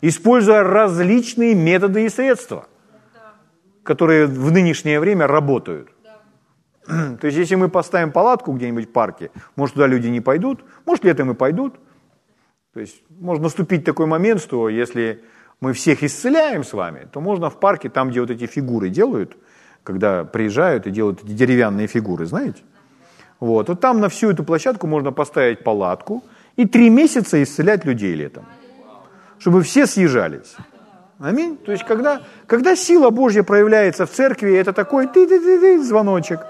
[0.00, 2.66] используя различные методы и средства,
[3.84, 5.90] которые в нынешнее время работают.
[6.86, 11.04] То есть, если мы поставим палатку где-нибудь в парке, может, туда люди не пойдут, может,
[11.04, 11.76] летом и пойдут.
[12.74, 15.22] То есть, может наступить такой момент, что если
[15.60, 19.36] мы всех исцеляем с вами, то можно в парке, там, где вот эти фигуры делают,
[19.84, 22.62] когда приезжают и делают эти деревянные фигуры, знаете,
[23.40, 23.68] вот.
[23.68, 26.24] вот там на всю эту площадку можно поставить палатку
[26.56, 28.44] и три месяца исцелять людей летом,
[29.38, 30.56] чтобы все съезжались.
[31.18, 31.56] Аминь.
[31.56, 35.82] То есть, когда, когда сила Божья проявляется в церкви, это такой ты ты ты ты
[35.82, 36.40] звоночек.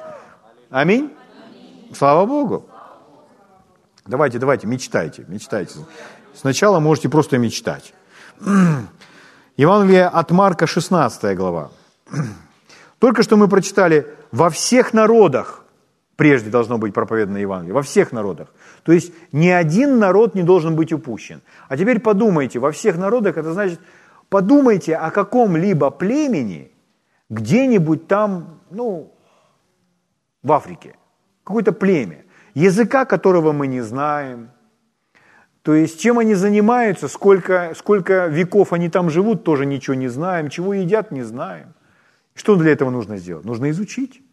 [0.70, 1.12] Аминь.
[1.92, 2.68] Слава Богу.
[4.06, 5.78] Давайте, давайте, мечтайте, мечтайте.
[6.34, 7.94] Сначала можете просто мечтать.
[9.56, 11.70] Евангелие от Марка, 16 глава.
[12.98, 15.63] Только что мы прочитали, во всех народах
[16.16, 18.54] прежде должно быть проповедано Евангелие, во всех народах.
[18.82, 21.40] То есть ни один народ не должен быть упущен.
[21.68, 23.80] А теперь подумайте, во всех народах, это значит,
[24.28, 26.70] подумайте о каком-либо племени,
[27.30, 29.12] где-нибудь там, ну,
[30.42, 30.96] в Африке,
[31.42, 34.50] какое-то племя, языка которого мы не знаем.
[35.62, 40.50] То есть чем они занимаются, сколько, сколько веков они там живут, тоже ничего не знаем,
[40.50, 41.74] чего едят, не знаем.
[42.34, 43.46] Что для этого нужно сделать?
[43.46, 44.23] Нужно изучить.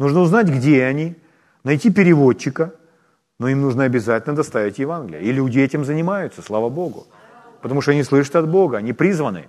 [0.00, 1.14] Нужно узнать, где они,
[1.62, 2.72] найти переводчика,
[3.38, 5.20] но им нужно обязательно доставить Евангелие.
[5.20, 7.06] И люди этим занимаются, слава Богу.
[7.60, 9.48] Потому что они слышат от Бога, они призваны.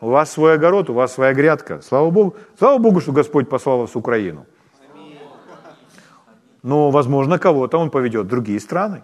[0.00, 1.80] У вас свой огород, у вас своя грядка.
[1.80, 4.46] Слава Богу, слава Богу, что Господь послал вас в Украину.
[6.64, 9.02] Но, возможно, кого-то Он поведет в другие страны.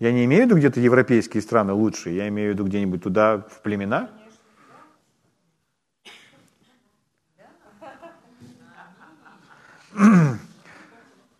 [0.00, 3.38] Я не имею в виду где-то европейские страны лучшие, я имею в виду где-нибудь туда,
[3.38, 4.10] в племена.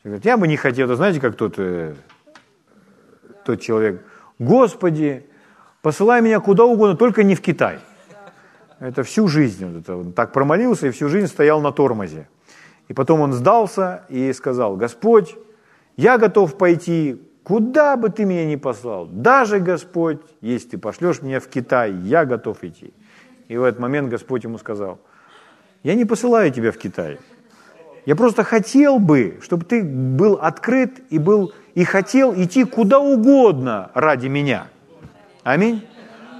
[0.05, 1.95] Я бы не хотел, знаете, как тот, э,
[3.45, 4.05] тот человек,
[4.39, 5.27] Господи,
[5.83, 7.81] посылай меня куда угодно, только не в Китай.
[8.79, 12.29] Это всю жизнь, вот это, он так промолился и всю жизнь стоял на тормозе.
[12.89, 15.35] И потом он сдался и сказал, Господь,
[15.97, 21.41] я готов пойти, куда бы ты меня ни послал, даже, Господь, если ты пошлешь меня
[21.41, 22.93] в Китай, я готов идти.
[23.49, 25.01] И в этот момент Господь ему сказал,
[25.83, 27.19] я не посылаю тебя в Китай,
[28.07, 33.91] я просто хотел бы, чтобы ты был открыт и, был, и хотел идти куда угодно
[33.95, 34.69] ради меня.
[35.43, 35.85] Аминь.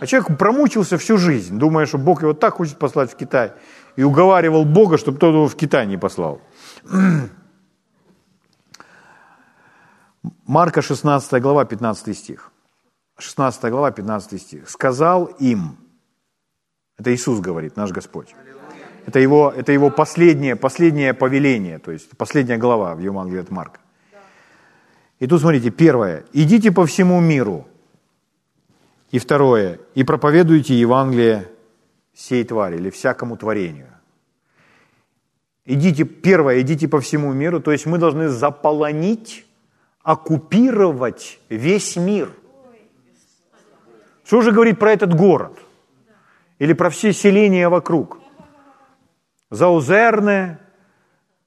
[0.01, 3.53] А человек промучился всю жизнь, думая, что Бог его так хочет послать в Китай,
[3.97, 6.41] и уговаривал Бога, чтобы тот его в Китай не послал.
[10.47, 12.53] Марка 16 глава, 15 стих.
[13.19, 14.69] 16 глава, 15 стих.
[14.69, 15.79] «Сказал им»,
[16.97, 18.35] это Иисус говорит, наш Господь,
[19.07, 23.81] это его, это его последнее, последнее повеление, то есть последняя глава в Евангелии от Марка.
[25.21, 27.67] И тут смотрите, первое, идите по всему миру.
[29.13, 31.49] И второе, и проповедуйте Евангелие
[32.13, 33.93] сей твари или всякому творению.
[35.65, 39.47] Идите, первое, идите по всему миру, то есть мы должны заполонить,
[40.03, 42.31] оккупировать весь мир.
[44.25, 45.59] Что же говорит про этот город?
[46.59, 48.19] Или про все селения вокруг?
[49.51, 50.59] Заузерне,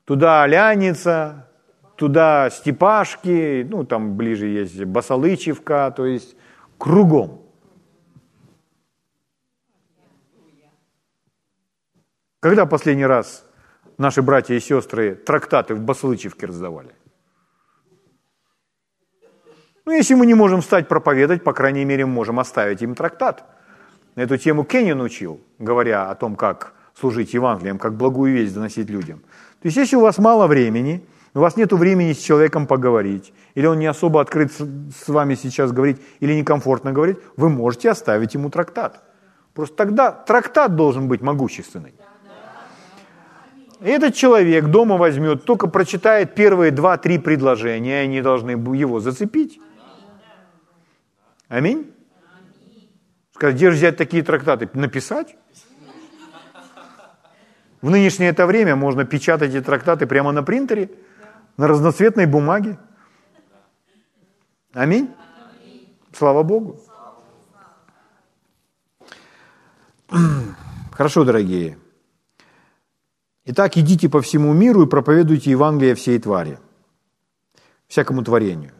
[0.05, 1.49] туда Аляница,
[1.95, 6.35] туда Степашки, ну там ближе есть Басалычевка, то есть
[6.77, 7.41] кругом.
[12.39, 13.45] Когда последний раз
[13.97, 16.95] наши братья и сестры трактаты в Басалычевке раздавали?
[19.83, 23.43] Ну, если мы не можем стать проповедовать, по крайней мере, можем оставить им трактат.
[24.15, 29.19] Эту тему Кеннин учил, говоря о том, как служить Евангелием, как благую весть доносить людям.
[29.61, 31.01] То есть если у вас мало времени,
[31.33, 35.71] у вас нет времени с человеком поговорить, или он не особо открыт с вами сейчас
[35.71, 39.03] говорить, или некомфортно говорить, вы можете оставить ему трактат.
[39.53, 41.93] Просто тогда трактат должен быть могущественный.
[43.81, 49.59] И этот человек дома возьмет, только прочитает первые два-три предложения, и они должны его зацепить.
[51.47, 51.91] Аминь.
[53.33, 54.69] Скажет, где же взять такие трактаты?
[54.73, 55.37] Написать?
[57.81, 60.89] В нынешнее это время можно печатать эти трактаты прямо на принтере,
[61.57, 62.77] на разноцветной бумаге.
[64.73, 65.09] Аминь.
[66.11, 66.79] Слава Богу.
[70.91, 71.77] Хорошо, дорогие.
[73.45, 76.59] Итак, идите по всему миру и проповедуйте Евангелие всей твари,
[77.87, 78.73] всякому творению.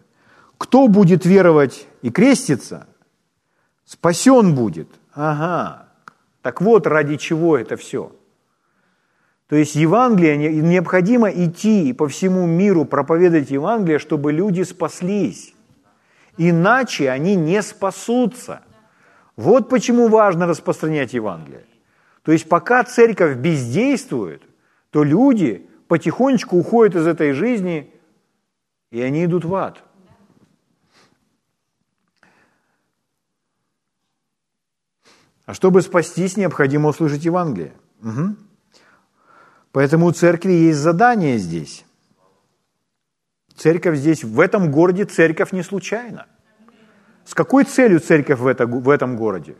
[0.58, 2.88] Кто будет веровать и креститься,
[3.86, 4.89] спасен будет.
[5.14, 5.88] Ага.
[6.41, 8.12] Так вот, ради чего это все–
[9.50, 15.56] то есть Евангелие, необходимо идти по всему миру проповедовать Евангелие, чтобы люди спаслись.
[16.38, 18.62] Иначе они не спасутся.
[19.36, 21.66] Вот почему важно распространять Евангелие.
[22.22, 24.43] То есть пока церковь бездействует,
[24.91, 27.91] то люди потихонечку уходят из этой жизни,
[28.91, 29.84] и они идут в ад.
[35.47, 37.74] А чтобы спастись, необходимо услышать Евангелие.
[38.04, 38.36] Угу.
[39.72, 41.86] Поэтому у церкви есть задание здесь.
[43.55, 46.28] Церковь здесь, в этом городе церковь не случайно.
[47.26, 49.55] С какой целью церковь в, это, в этом городе?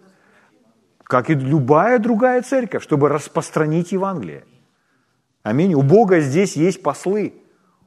[1.04, 4.46] Как и любая другая церковь, чтобы распространить Евангелие.
[5.44, 5.74] Аминь.
[5.74, 7.34] У Бога здесь есть послы.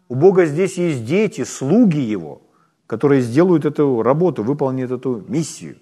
[0.08, 2.42] У Бога здесь есть дети, слуги Его,
[2.86, 5.78] которые сделают эту работу, выполнят эту миссию.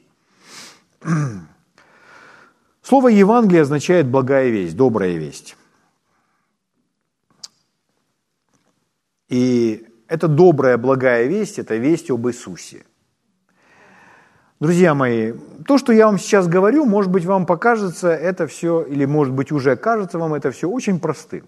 [2.82, 5.56] Слово Евангелие означает благая весть, добрая весть.
[9.30, 12.84] И это добрая, благая весть, это весть об Иисусе.
[14.58, 15.32] Друзья мои,
[15.66, 19.52] то, что я вам сейчас говорю, может быть, вам покажется это все, или, может быть,
[19.52, 21.46] уже кажется вам это все очень простым.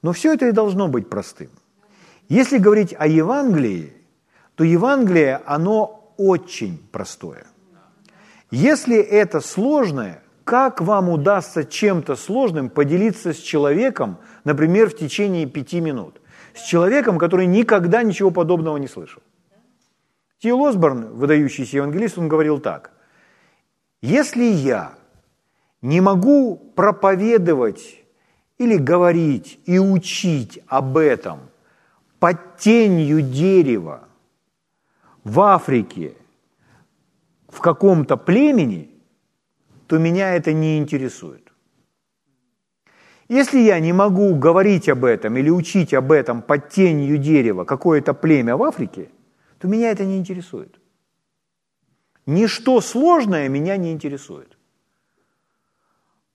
[0.00, 1.50] Но все это и должно быть простым.
[2.28, 3.92] Если говорить о Евангелии,
[4.54, 7.44] то Евангелие, оно очень простое.
[8.50, 15.80] Если это сложное, как вам удастся чем-то сложным поделиться с человеком, например, в течение пяти
[15.80, 16.20] минут?
[16.58, 19.22] С человеком, который никогда ничего подобного не слышал.
[20.40, 22.90] Тил Осборн, выдающийся евангелист, он говорил так.
[24.02, 24.94] Если я
[25.82, 28.02] не могу проповедовать
[28.58, 31.38] или говорить и учить об этом
[32.18, 34.08] под тенью дерева
[35.22, 36.14] в Африке,
[37.48, 38.90] в каком-то племени,
[39.86, 41.47] то меня это не интересует.
[43.28, 48.14] Если я не могу говорить об этом или учить об этом под тенью дерева какое-то
[48.14, 49.10] племя в Африке,
[49.58, 50.80] то меня это не интересует.
[52.24, 54.56] Ничто сложное меня не интересует.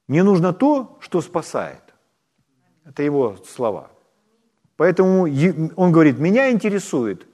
[0.08, 1.82] Мне нужно то, что спасает.
[2.86, 3.89] Это его слова.
[4.76, 5.24] Поэтому
[5.76, 7.26] он говорит, меня интересует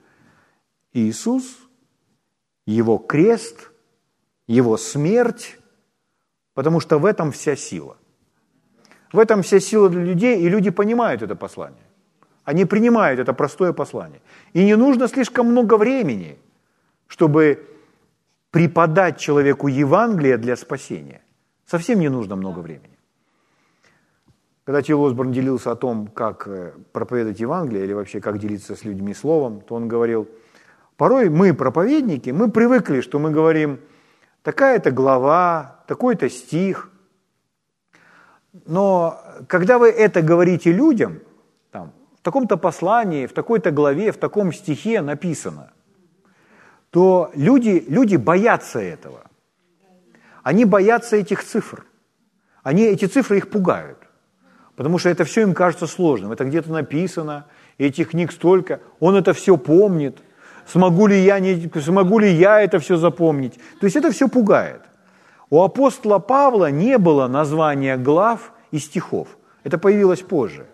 [0.93, 1.57] Иисус,
[2.65, 3.71] Его крест,
[4.47, 5.57] Его смерть,
[6.53, 7.97] потому что в этом вся сила.
[9.11, 11.83] В этом вся сила для людей, и люди понимают это послание.
[12.43, 14.21] Они принимают это простое послание.
[14.53, 16.37] И не нужно слишком много времени,
[17.07, 17.57] чтобы
[18.51, 21.21] преподать человеку Евангелие для спасения.
[21.65, 22.97] Совсем не нужно много времени.
[24.63, 28.85] Когда Тил Осборн делился о том, как э, проповедовать Евангелие или вообще как делиться с
[28.85, 30.27] людьми словом, то он говорил,
[30.97, 33.79] порой мы, проповедники, мы привыкли, что мы говорим,
[34.43, 36.91] такая-то глава, такой-то стих.
[38.65, 41.19] Но когда вы это говорите людям,
[41.71, 45.71] там, в таком-то послании, в такой-то главе, в таком стихе написано,
[46.89, 49.21] то люди, люди боятся этого.
[50.41, 51.85] Они боятся этих цифр.
[52.63, 53.97] Они, эти цифры их пугают.
[54.75, 56.31] Потому что это все им кажется сложным.
[56.31, 57.45] Это где-то написано,
[57.77, 60.17] этих книг столько, он это все помнит.
[60.65, 63.59] Смогу ли я, не, смогу ли я это все запомнить?
[63.79, 64.81] То есть это все пугает.
[65.49, 69.27] У апостола Павла не было названия глав и стихов.
[69.63, 70.65] Это появилось позже.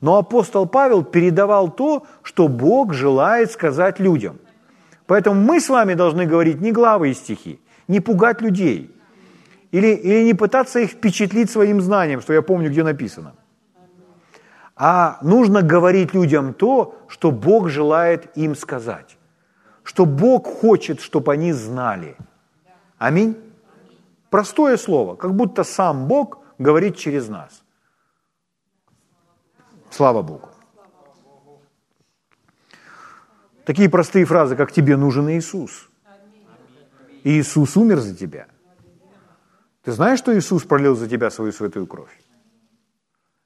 [0.00, 4.38] Но апостол Павел передавал то, что Бог желает сказать людям.
[5.06, 8.90] Поэтому мы с вами должны говорить не главы и стихи, не пугать людей.
[9.70, 13.34] Или, или не пытаться их впечатлить своим знанием, что я помню, где написано.
[14.74, 19.16] А нужно говорить людям то, что Бог желает им сказать.
[19.82, 22.16] Что Бог хочет, чтобы они знали.
[22.98, 23.36] Аминь.
[24.36, 27.62] Простое слово, как будто сам Бог говорит через нас.
[29.90, 30.50] Слава Богу.
[33.64, 35.88] Такие простые фразы, как «тебе нужен Иисус».
[37.24, 38.46] Иисус умер за тебя.
[39.82, 42.14] Ты знаешь, что Иисус пролил за тебя свою святую кровь?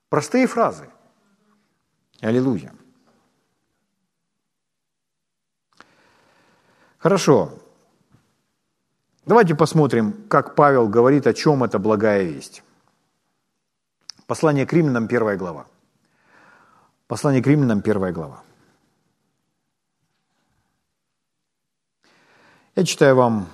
[0.09, 0.91] Простые фразы.
[2.21, 2.75] Аллилуйя.
[6.99, 7.60] Хорошо.
[9.31, 12.65] Давайте посмотрим, как Павел говорит, о чем эта благая весть.
[14.27, 15.67] Послание к римлянам, первая глава.
[17.07, 18.43] Послание к римлянам, первая глава.
[22.75, 23.47] Я читаю вам,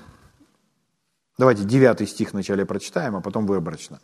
[1.37, 4.01] давайте девятый стих вначале прочитаем, а потом выборочно.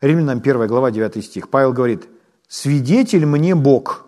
[0.00, 1.50] Римлянам 1 глава, 9 стих.
[1.50, 2.08] Павел говорит,
[2.46, 4.06] «Свидетель мне Бог,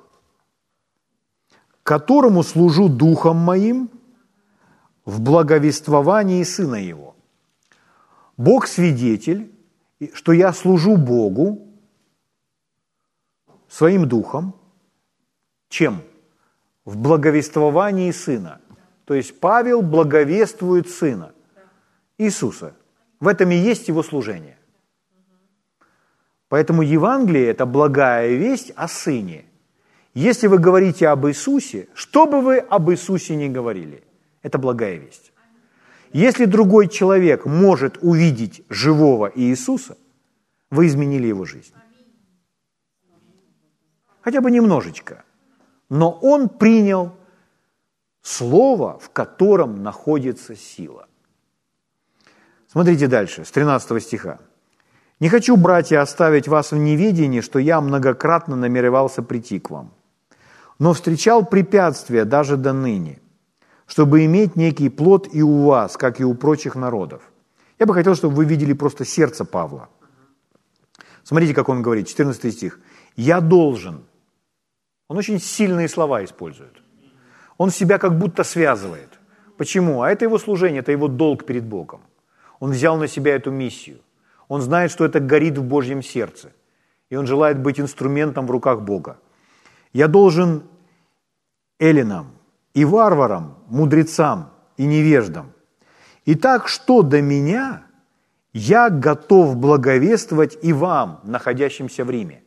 [1.83, 3.91] которому служу духом моим
[5.07, 7.17] в благовествовании Сына Его.
[8.37, 9.51] Бог свидетель,
[10.13, 11.67] что я служу Богу
[13.69, 14.55] своим духом.
[15.69, 16.03] Чем?
[16.85, 18.61] В благовествовании Сына.
[19.07, 21.33] То есть Павел благовествует Сына,
[22.19, 22.75] Иисуса.
[23.21, 24.59] В этом и есть его служение.
[26.49, 29.47] Поэтому Евангелие– это благая весть о Сыне.
[30.15, 34.06] Если вы говорите об Иисусе, что бы вы об Иисусе не говорили,
[34.47, 35.33] это благая весть.
[36.13, 39.97] Если другой человек может увидеть живого Иисуса,
[40.71, 41.75] вы изменили его жизнь.
[44.21, 45.25] Хотя бы немножечко.
[45.89, 47.13] Но он принял
[48.23, 51.09] слово, в котором находится сила.
[52.69, 54.39] Смотрите дальше, с 13 стиха.
[55.19, 59.93] «Не хочу, братья, оставить вас в неведении, что я многократно намеревался прийти к вам,
[60.79, 63.21] но встречал препятствия даже до ныне,
[63.87, 67.23] чтобы иметь некий плод и у вас, как и у прочих народов.
[67.79, 69.89] Я бы хотел, чтобы вы видели просто сердце Павла.
[71.23, 72.81] Смотрите, как он говорит, 14 стих.
[73.17, 74.05] «Я должен».
[75.09, 76.83] Он очень сильные слова использует.
[77.59, 79.09] Он себя как будто связывает.
[79.57, 80.03] Почему?
[80.03, 82.01] А это его служение, это его долг перед Богом.
[82.61, 83.99] Он взял на себя эту миссию.
[84.49, 86.53] Он знает, что это горит в Божьем сердце.
[87.09, 89.19] и он желает быть инструментом в руках Бога.
[89.93, 90.63] Я должен
[91.79, 92.36] эллинам
[92.77, 95.53] и варварам, мудрецам и невеждам.
[96.27, 97.87] Итак, что до меня,
[98.53, 102.43] я готов благовествовать и вам, находящимся в Риме.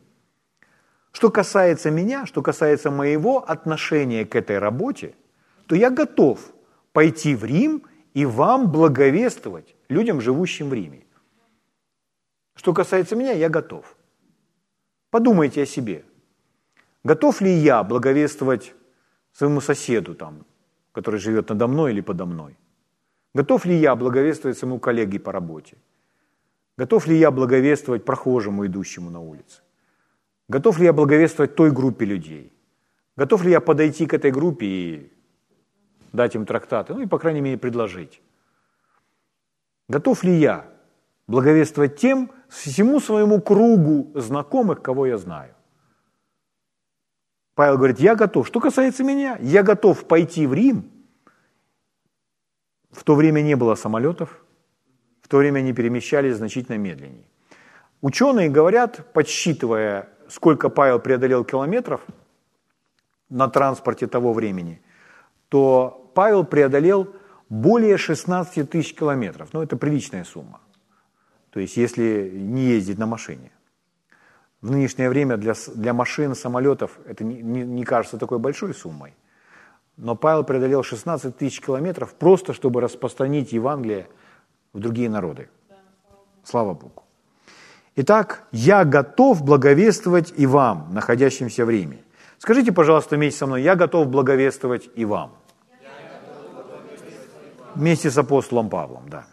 [1.10, 5.16] Что касается меня, что касается моего отношения к этой работе,
[5.66, 6.38] то я готов
[6.92, 7.82] пойти в Рим
[8.14, 11.02] и вам благовествовать, людям, живущим в Риме.
[12.54, 13.96] Что касается меня, я готов.
[15.10, 16.04] Подумайте о себе.
[17.02, 18.74] Готов ли я благовествовать
[19.32, 20.44] своему соседу, там,
[20.92, 22.56] который живет надо мной или подо мной?
[23.34, 25.76] Готов ли я благовествовать своему коллеге по работе?
[26.76, 29.62] Готов ли я благовествовать прохожему, идущему на улице?
[30.48, 32.52] Готов ли я благовествовать той группе людей?
[33.16, 35.12] Готов ли я подойти к этой группе и
[36.12, 38.20] дать им трактаты, ну и, по крайней мере, предложить?
[39.88, 40.64] Готов ли я
[41.26, 45.54] благовествовать тем, всему своему кругу знакомых, кого я знаю?
[47.60, 48.46] Павел говорит, я готов.
[48.46, 50.90] Что касается меня, я готов пойти в Рим.
[52.90, 54.42] В то время не было самолетов,
[55.20, 57.26] в то время они перемещались значительно медленнее.
[58.00, 62.00] Ученые говорят, подсчитывая сколько Павел преодолел километров
[63.28, 64.80] на транспорте того времени,
[65.50, 67.14] то Павел преодолел
[67.50, 69.50] более 16 тысяч километров.
[69.52, 70.60] Ну, это приличная сумма.
[71.50, 73.52] То есть, если не ездить на машине.
[74.62, 79.14] В нынешнее время для, для машин, самолетов это не, не, не кажется такой большой суммой.
[79.96, 84.08] Но Павел преодолел 16 тысяч километров просто, чтобы распространить Евангелие
[84.72, 85.48] в другие народы.
[86.44, 87.04] Слава Богу.
[87.96, 91.98] Итак, я готов благовествовать и вам, находящимся в Риме.
[92.38, 95.36] Скажите, пожалуйста, вместе со мной, я готов благовествовать и вам.
[97.74, 99.26] Вместе с апостолом Павлом, да.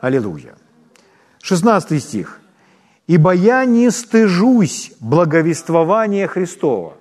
[0.00, 0.54] Аллилуйя.
[1.42, 2.40] 16 стих.
[3.08, 6.92] «Ибо я не стыжусь благовествования Христова».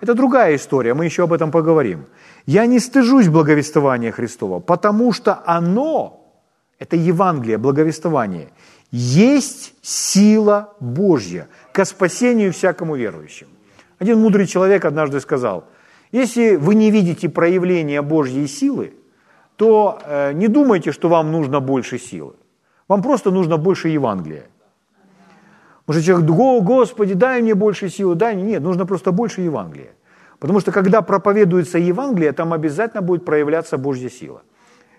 [0.00, 2.06] Это другая история, мы еще об этом поговорим.
[2.46, 6.24] Я не стыжусь благовествования Христова, потому что оно,
[6.78, 8.48] это Евангелие, благовествование,
[8.90, 13.50] есть сила Божья ко спасению всякому верующему.
[13.98, 15.64] Один мудрый человек однажды сказал,
[16.12, 18.94] если вы не видите проявления Божьей силы,
[19.56, 22.32] то э, не думайте, что вам нужно больше силы.
[22.88, 24.44] Вам просто нужно больше Евангелия.
[25.86, 28.44] Может, человек, Господи, дай мне больше силы, дай мне.
[28.44, 29.90] Нет, нужно просто больше Евангелия.
[30.38, 34.42] Потому что когда проповедуется Евангелие, там обязательно будет проявляться Божья сила.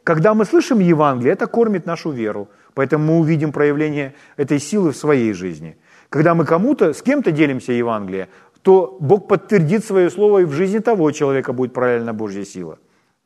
[0.03, 2.47] Когда мы слышим Евангелие, это кормит нашу веру.
[2.73, 5.77] Поэтому мы увидим проявление этой силы в своей жизни.
[6.09, 8.27] Когда мы кому-то, с кем-то делимся Евангелие,
[8.61, 12.77] то Бог подтвердит свое слово, и в жизни того человека будет правильно Божья сила.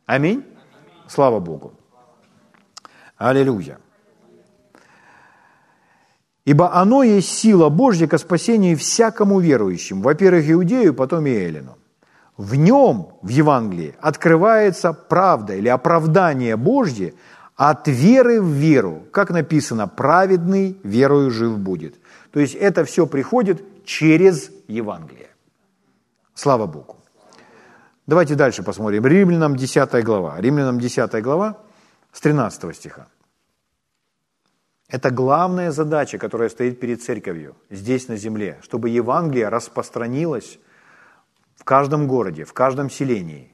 [0.05, 0.43] Аминь.
[1.07, 1.73] Слава Богу.
[3.17, 3.77] Аллилуйя.
[6.45, 11.77] Ибо оно есть сила Божья ко спасению всякому верующему, во-первых, иудею, потом и эллину.
[12.37, 17.13] В нем, в Евангелии, открывается правда или оправдание Божье
[17.55, 19.03] от веры в веру.
[19.11, 21.95] Как написано, праведный верою жив будет.
[22.31, 25.29] То есть это все приходит через Евангелие.
[26.35, 26.97] Слава Богу.
[28.05, 29.05] Давайте дальше посмотрим.
[29.05, 30.39] Римлянам 10 глава.
[30.39, 31.57] Римлянам 10 глава
[32.11, 33.07] с 13 стиха.
[34.87, 40.59] Это главная задача, которая стоит перед церковью здесь на земле, чтобы Евангелие распространилось
[41.55, 43.51] в каждом городе, в каждом селении,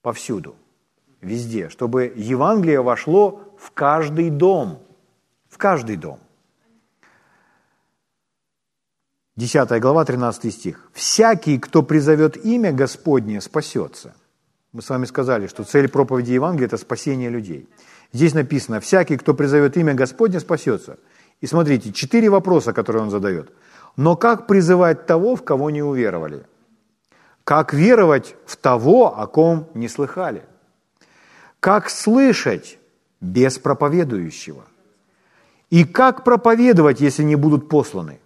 [0.00, 0.54] повсюду,
[1.20, 4.80] везде, чтобы Евангелие вошло в каждый дом,
[5.48, 6.20] в каждый дом.
[9.36, 10.90] 10 глава, 13 стих.
[10.92, 14.14] «Всякий, кто призовет имя Господне, спасется».
[14.72, 17.68] Мы с вами сказали, что цель проповеди Евангелия– это спасение людей.
[18.12, 20.98] Здесь написано, всякий, кто призовет имя Господне, спасется.
[21.40, 23.50] И смотрите, четыре вопроса, которые он задает.
[23.96, 26.44] Но как призывать того, в кого не уверовали?
[27.44, 30.44] Как веровать в того, о ком не слыхали?
[31.60, 32.78] Как слышать
[33.20, 34.64] без проповедующего?
[35.70, 38.20] И как проповедовать, если не будут посланы?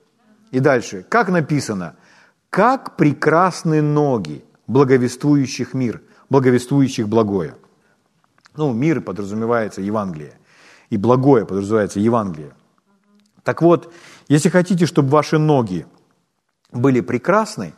[0.50, 1.96] И дальше, как написано,
[2.50, 7.54] как прекрасны ноги благовествующих мир, благовествующих благое.
[8.56, 10.38] Ну, мир подразумевается Евангелие,
[10.90, 12.52] и благое подразумевается Евангелие.
[13.42, 13.92] Так вот,
[14.28, 15.86] если хотите, чтобы ваши ноги
[16.72, 17.74] были прекрасны,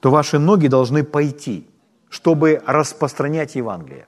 [0.00, 1.66] то ваши ноги должны пойти,
[2.08, 4.06] чтобы распространять Евангелие.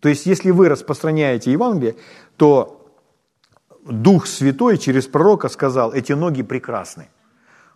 [0.00, 1.96] То есть, если вы распространяете Евангелие,
[2.36, 2.86] то
[3.84, 7.08] Дух Святой через пророка сказал, эти ноги прекрасны.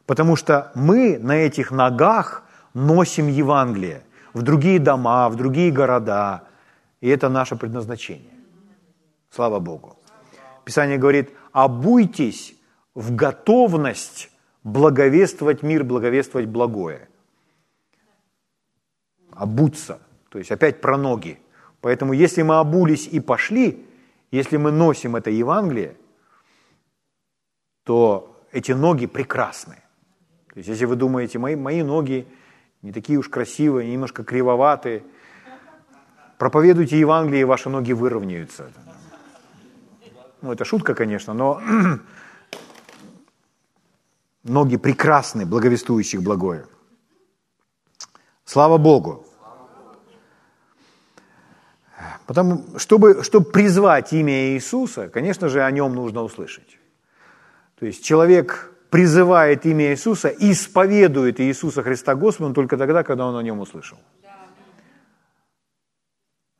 [0.06, 2.42] Потому что мы на этих ногах
[2.74, 4.02] носим Евангелие
[4.34, 6.42] в другие дома, в другие города.
[7.00, 8.32] И это наше предназначение.
[9.30, 9.96] Слава Богу.
[10.64, 12.54] Писание говорит, обуйтесь
[12.94, 14.30] в готовность
[14.64, 17.08] благовествовать мир, благовествовать благое.
[19.30, 21.38] Обуться, то есть опять про ноги.
[21.80, 23.86] Поэтому если мы обулись и пошли,
[24.30, 25.96] если мы носим это Евангелие,
[27.84, 29.76] то эти ноги прекрасны.
[30.52, 32.26] То есть если вы думаете, мои, мои ноги
[32.82, 35.04] не такие уж красивые, немножко кривоватые,
[36.40, 38.72] проповедуйте Евангелие, и ваши ноги выровняются.
[40.40, 41.60] Ну, это шутка, конечно, но
[44.44, 46.64] ноги прекрасны, благовествующих благое.
[48.46, 49.26] Слава Богу.
[52.26, 56.78] Потому, чтобы, чтобы призвать имя Иисуса, конечно же, о нем нужно услышать.
[57.78, 63.42] То есть человек призывает имя Иисуса, исповедует Иисуса Христа Господом только тогда, когда он о
[63.42, 63.98] нем услышал.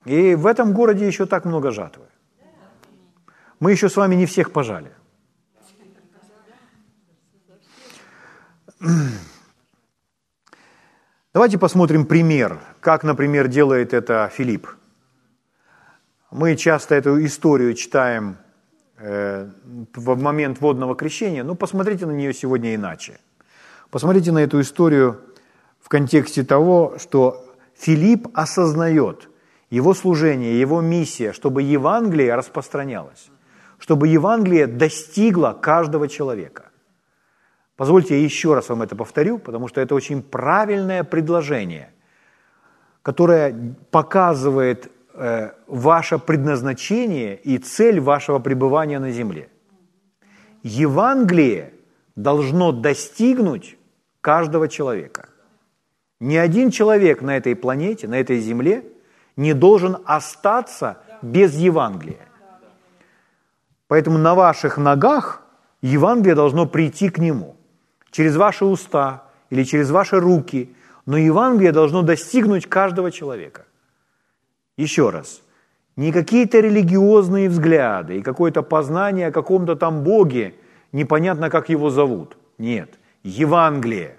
[0.04, 2.06] И в этом городе еще так много жатвы.
[3.58, 4.92] Мы еще с вами не всех пожали.
[11.34, 14.68] Давайте посмотрим пример, как, например, делает это Филипп.
[16.30, 18.38] Мы часто эту историю читаем
[18.96, 19.50] э,
[19.94, 23.20] в момент водного крещения, но посмотрите на нее сегодня иначе.
[23.90, 25.20] Посмотрите на эту историю
[25.80, 27.44] в контексте того, что
[27.76, 29.29] Филипп осознает
[29.70, 33.30] его служение, его миссия, чтобы Евангелие распространялось,
[33.78, 36.70] чтобы Евангелие достигло каждого человека.
[37.76, 41.92] Позвольте я еще раз вам это повторю, потому что это очень правильное предложение,
[43.02, 49.48] которое показывает э, ваше предназначение и цель вашего пребывания на земле.
[50.62, 51.72] Евангелие
[52.16, 53.78] должно достигнуть
[54.20, 55.30] каждого человека.
[56.20, 58.84] Ни один человек на этой планете, на этой земле
[59.40, 62.28] не должен остаться без Евангелия.
[63.88, 65.40] Поэтому на ваших ногах
[65.80, 67.56] Евангелие должно прийти к нему
[68.10, 70.76] через ваши уста или через ваши руки,
[71.06, 73.64] но Евангелие должно достигнуть каждого человека.
[74.76, 75.40] Еще раз,
[75.96, 80.54] не какие-то религиозные взгляды и какое-то познание о каком-то там Боге,
[80.92, 82.36] непонятно, как его зовут.
[82.58, 82.90] Нет,
[83.22, 84.18] Евангелие,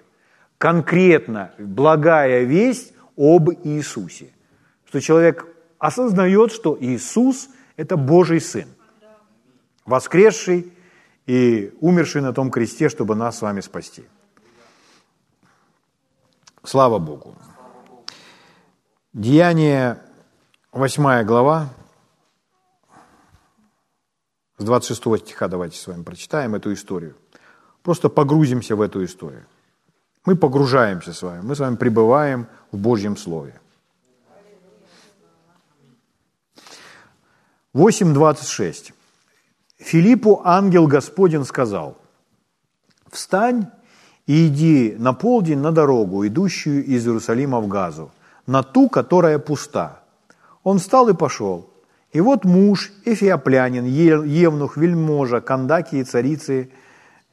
[0.58, 4.31] конкретно благая весть об Иисусе.
[4.92, 5.46] Что человек
[5.78, 8.68] осознает, что Иисус– это Божий Сын,
[9.86, 10.70] воскресший
[11.26, 14.04] и умерший на том кресте, чтобы нас с вами спасти.
[16.62, 17.34] Слава Богу.
[19.14, 19.98] Деяние,
[20.72, 21.70] 8 глава,
[24.58, 27.16] с 26 стиха давайте с вами прочитаем эту историю.
[27.82, 29.46] Просто погрузимся в эту историю.
[30.26, 33.58] Мы погружаемся с вами, мы с вами пребываем в Божьем Слове.
[37.74, 38.92] 8.26.
[39.78, 41.96] Филиппу ангел Господень сказал,
[43.10, 43.68] «Встань
[44.26, 48.10] и иди на полдень на дорогу, идущую из Иерусалима в Газу,
[48.46, 50.02] на ту, которая пуста».
[50.62, 51.70] Он встал и пошел.
[52.12, 56.70] И вот муж, эфиоплянин, евнух, вельможа, кандакии, царицы,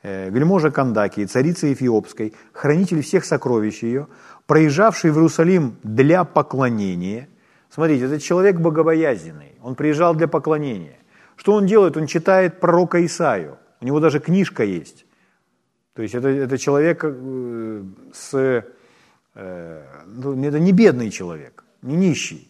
[0.03, 4.07] э, вельможа Кандакии, царицы Эфиопской, хранитель всех сокровищ ее,
[4.47, 7.27] проезжавший в Иерусалим для поклонения.
[7.69, 10.97] Смотрите, этот человек богобоязненный, он приезжал для поклонения.
[11.35, 11.95] Что он делает?
[11.97, 13.57] Он читает пророка Исаию.
[13.81, 15.05] У него даже книжка есть.
[15.93, 18.63] То есть это, это человек э, с...
[19.35, 22.47] Э, ну, это не бедный человек, не нищий.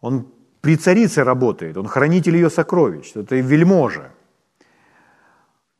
[0.00, 0.26] Он
[0.60, 4.10] при царице работает, он хранитель ее сокровищ, это вельможа.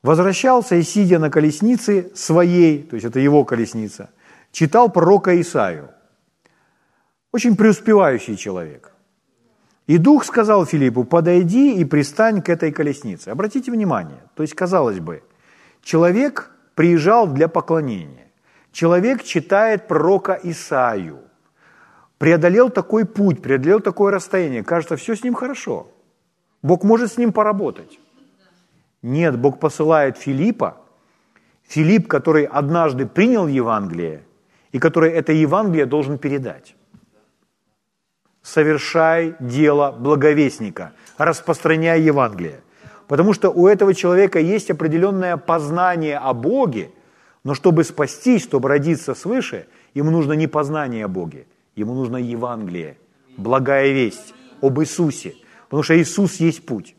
[0.03, 4.11] Возвращался и, сидя на колеснице своей, то есть это его колесница,
[4.53, 5.89] читал пророка Исаию.
[7.35, 8.93] Очень преуспевающий человек.
[9.89, 13.31] И дух сказал Филиппу, подойди и пристань к этой колеснице.
[13.31, 15.21] Обратите внимание, то есть, казалось бы,
[15.83, 18.29] человек приезжал для поклонения.
[18.71, 21.19] Человек читает пророка Исаию.
[22.19, 24.63] Преодолел такой путь, преодолел такое расстояние.
[24.63, 25.89] Кажется, все с ним хорошо.
[26.63, 27.99] Бог может с ним поработать.
[29.03, 30.77] Нет, Бог посылает Филиппа,
[31.65, 34.23] Филипп, который однажды принял Евангелие,
[34.71, 36.77] и который это Евангелие должен передать
[38.45, 42.61] совершай дело благовестника, распространяй Евангелие.
[43.09, 46.91] Потому что у этого человека есть определенное познание о Боге,
[47.43, 52.97] но чтобы спастись, чтобы родиться свыше, ему нужно не познание о Боге, ему нужно Евангелие,
[53.37, 55.35] благая весть об Иисусе,
[55.65, 56.95] потому что Иисус есть путь.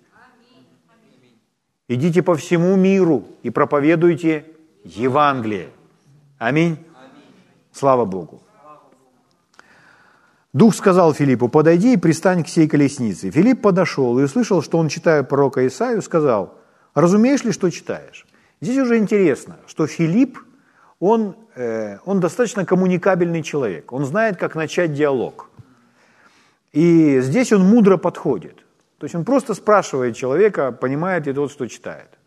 [1.88, 4.46] Идите по всему миру и проповедуйте
[4.84, 5.70] Евангелие.
[6.40, 6.78] Аминь.
[7.72, 8.45] Слава Богу.
[10.56, 13.30] Дух сказал Филиппу, подойди и пристань к сей колеснице.
[13.30, 16.58] Филипп подошел и услышал, что он читает пророка Исаию, сказал,
[16.94, 18.26] разумеешь ли, что читаешь?
[18.62, 20.40] Здесь уже интересно, что Филипп,
[21.02, 25.50] он, э, он достаточно коммуникабельный человек, он знает, как начать диалог.
[26.72, 28.56] И здесь он мудро подходит.
[28.98, 32.18] То есть он просто спрашивает человека, понимает ли тот, что читает.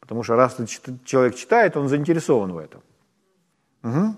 [0.00, 0.56] Потому что раз
[1.04, 2.80] человек читает, он заинтересован в этом.
[3.82, 4.14] Угу.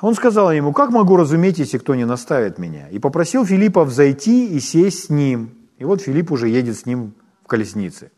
[0.00, 2.88] Он сказал ему, как могу разуметь, если кто не наставит меня?
[2.88, 5.54] И попросил Филиппа взойти и сесть с ним.
[5.78, 7.14] И вот Филипп уже едет с ним
[7.44, 8.10] в колеснице.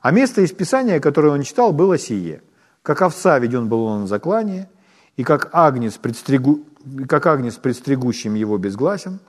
[0.00, 2.42] А место из Писания, которое он читал, было сие.
[2.82, 4.68] Как овца веден был он на заклание,
[5.16, 6.60] и как агнец, предстригу...
[7.08, 9.20] как агнец предстригущим его безгласен,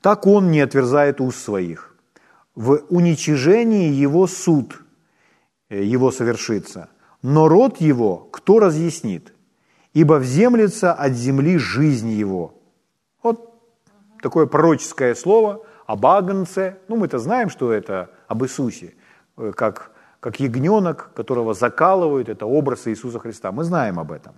[0.00, 1.94] так он не отверзает уст своих.
[2.54, 4.82] В уничижении его суд
[5.68, 6.88] э, его совершится,
[7.22, 9.32] но род его кто разъяснит?
[9.94, 12.54] Ибо вземлется от земли жизнь его.
[13.22, 13.54] Вот
[14.22, 16.78] такое пророческое слово об Агнце.
[16.88, 18.94] Ну, мы-то знаем, что это об Иисусе,
[19.36, 23.52] э, как, как ягненок, которого закалывают, это образ Иисуса Христа.
[23.52, 24.34] Мы знаем об этом.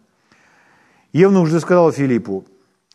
[1.13, 2.45] Евнух же сказал Филиппу,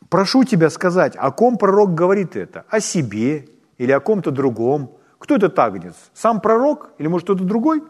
[0.10, 2.64] прошу тебя сказать, о ком пророк говорит это?
[2.70, 4.98] О себе или о ком-то другом?
[5.20, 5.96] Кто этот агнец?
[6.14, 7.84] Сам пророк или, может, кто-то другой?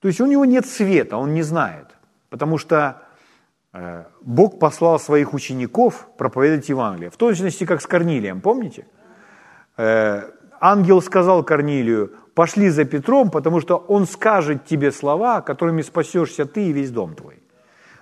[0.00, 1.86] То есть у него нет света, он не знает.
[2.28, 3.02] Потому что
[3.72, 7.10] Бог послал своих учеников проповедовать Евангелие.
[7.10, 8.86] В точности, как с Корнилием, помните?
[9.76, 16.46] Э, ангел сказал Корнилию, пошли за Петром, потому что он скажет тебе слова, которыми спасешься
[16.46, 17.42] ты и весь дом твой.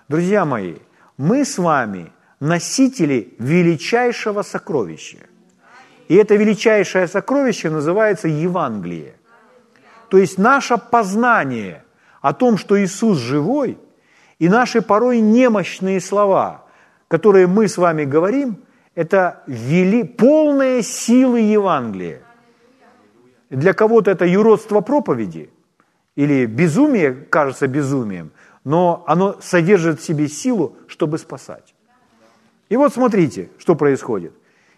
[0.09, 0.77] Друзья мои,
[1.19, 5.19] мы с вами носители величайшего сокровища.
[6.09, 9.17] И это величайшее сокровище называется Евангелие.
[10.09, 11.85] То есть наше познание
[12.23, 13.77] о том, что Иисус живой–
[14.39, 16.67] и наши порой немощные слова,
[17.09, 18.65] которые мы с вами говорим,
[18.95, 22.23] это вели полная силы Евангелия.
[23.51, 25.51] Для кого-то это юродство проповеди
[26.17, 28.31] или безумие кажется безумием,
[28.65, 31.75] но оно содержит в себе силу, чтобы спасать.
[32.69, 34.33] И вот смотрите, что происходит.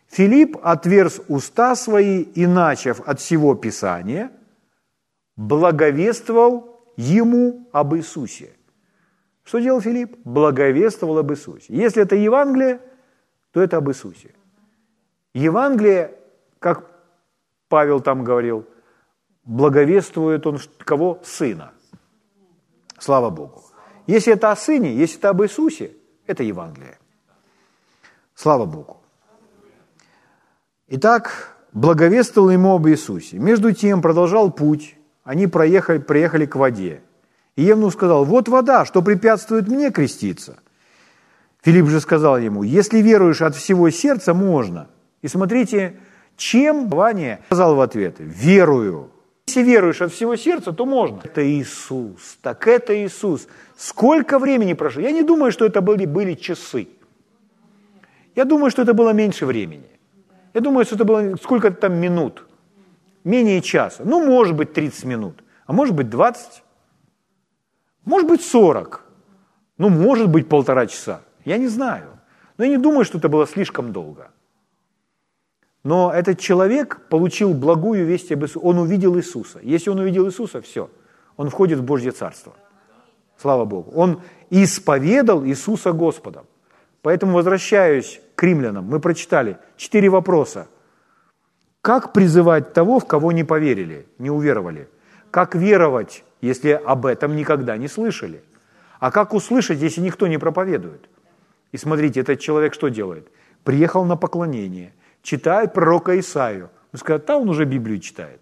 [0.08, 4.30] Филипп отверз уста свои и, начав от всего Писания,
[5.36, 8.50] благовествовал ему об Иисусе.
[9.44, 10.16] Что делал Филипп?
[10.24, 11.74] Благовествовал об Иисусе.
[11.74, 12.80] Если это Евангелие,
[13.52, 14.34] то это об Иисусе.
[15.34, 16.16] Евангелие,
[16.58, 16.90] как
[17.68, 18.66] Павел там говорил,
[19.44, 21.20] благовествует он кого?
[21.24, 21.72] Сына.
[22.98, 23.64] Слава Богу.
[24.06, 25.92] Если это о Сыне, если это об Иисусе,
[26.26, 26.98] это Евангелие.
[28.34, 28.98] Слава Богу.
[30.88, 33.38] Итак, благовествовал ему об Иисусе.
[33.38, 37.02] Между тем продолжал путь, они проехали, приехали к воде.
[37.56, 40.58] И Евнух сказал, вот вода, что препятствует мне креститься.
[41.62, 44.88] Филипп же сказал ему, если веруешь от всего сердца, можно.
[45.22, 45.98] И смотрите,
[46.36, 49.10] чем Ваня сказал в ответ, верую.
[49.46, 51.20] Если веруешь от всего сердца, то можно.
[51.24, 53.46] Это Иисус, так это Иисус.
[53.76, 55.02] Сколько времени прошло?
[55.02, 56.88] Я не думаю, что это были, были часы.
[58.34, 59.90] Я думаю, что это было меньше времени.
[60.54, 62.46] Я думаю, что это было сколько-то там минут.
[63.24, 64.02] Менее часа.
[64.04, 65.42] Ну, может быть, 30 минут.
[65.66, 66.62] А может быть, 20.
[68.04, 69.04] Может быть, 40.
[69.78, 71.22] Ну, может быть, полтора часа.
[71.44, 72.20] Я не знаю.
[72.58, 74.30] Но я не думаю, что это было слишком долго.
[75.82, 78.58] Но этот человек получил благую весть об Иисусе.
[78.58, 79.60] Он увидел Иисуса.
[79.62, 80.90] Если он увидел Иисуса, все.
[81.36, 82.52] Он входит в Божье Царство.
[83.38, 83.90] Слава Богу.
[83.92, 84.20] Он
[84.50, 86.44] исповедал Иисуса Господом.
[87.00, 88.84] Поэтому возвращаюсь к римлянам.
[88.84, 90.68] Мы прочитали четыре вопроса.
[91.80, 94.90] Как призывать того, в кого не поверили, не уверовали?
[95.30, 98.42] Как веровать если об этом никогда не слышали?
[98.98, 101.08] А как услышать, если никто не проповедует?
[101.72, 103.28] И смотрите, этот человек что делает?
[103.64, 106.70] Приехал на поклонение, читает пророка Исаию.
[106.92, 108.40] Вы скажете, да, он уже Библию читает.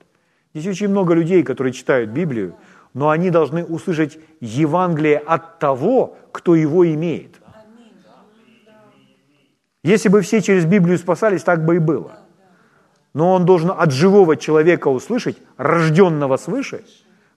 [0.54, 2.56] Здесь очень много людей, которые читают Библию,
[2.94, 7.36] но они должны услышать Евангелие от того, кто его имеет.
[9.84, 12.17] Если бы все через Библию спасались, так бы и было.
[13.14, 16.84] Но он должен от живого человека услышать, рожденного свыше,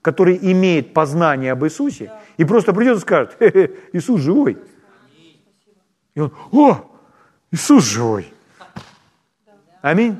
[0.02, 4.58] который имеет познание об Иисусе, и просто придет и скажет, Хе-хе, Иисус живой.
[6.16, 6.92] И он, о,
[7.52, 8.34] Иисус живой.
[9.82, 10.20] Аминь.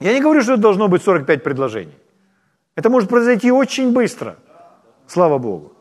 [0.00, 1.94] Я не говорю, что это должно быть 45 предложений.
[2.74, 4.36] Это может произойти очень быстро.
[5.06, 5.72] Слава Богу.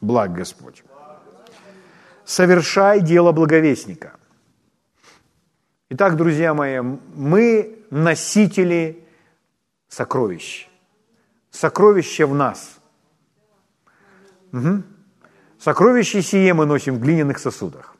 [0.00, 0.82] Благ Господь.
[2.24, 4.16] Совершай дело благовестника.
[5.94, 6.80] Итак, друзья мои,
[7.14, 9.04] мы носители
[9.88, 10.66] сокровищ.
[11.50, 12.80] Сокровище в нас.
[14.54, 14.84] Угу.
[15.58, 17.94] Сокровище сие мы носим в глиняных сосудах.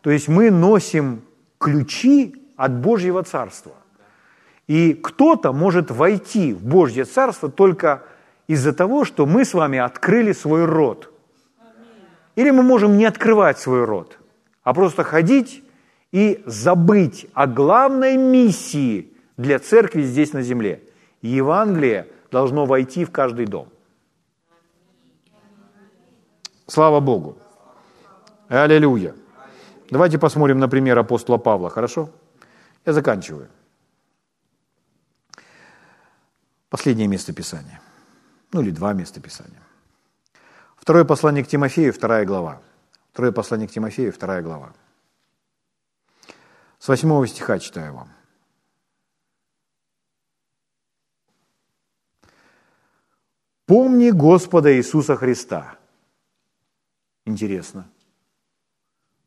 [0.00, 1.22] То есть мы носим
[1.58, 3.72] ключи от Божьего Царства.
[4.68, 8.04] И кто-то может войти в Божье Царство только
[8.46, 11.12] из-за того, что мы с вами открыли свой род.
[12.36, 14.20] Или мы можем не открывать свой род,
[14.62, 15.64] а просто ходить
[16.12, 20.82] и забыть о главной миссии для церкви здесь на земле.
[21.22, 23.68] Евангелие должно войти в каждый дом.
[26.66, 27.38] Слава Богу.
[28.48, 29.14] Аллилуйя.
[29.90, 32.10] Давайте посмотрим на пример апостола Павла, хорошо?
[32.84, 33.48] Я заканчиваю.
[36.68, 37.80] Последнее место Писания.
[38.52, 39.62] Ну или два места Писания.
[40.76, 42.60] Второе послание к Тимофею, вторая глава.
[43.12, 44.72] Второе послание к Тимофею, вторая глава.
[46.78, 48.08] С восьмого стиха читаю вам.
[53.66, 55.76] «Помни Господа Иисуса Христа».
[57.26, 57.90] Интересно.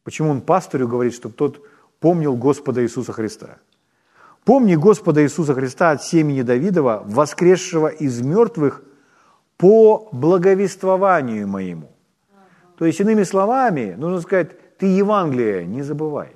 [0.03, 1.63] Почему он пасторю говорит, чтобы тот
[1.99, 3.59] помнил Господа Иисуса Христа?
[4.43, 8.83] «Помни Господа Иисуса Христа от семени Давидова, воскресшего из мертвых
[9.57, 11.91] по благовествованию моему».
[12.77, 16.35] То есть, иными словами, нужно сказать, ты Евангелие не забывай.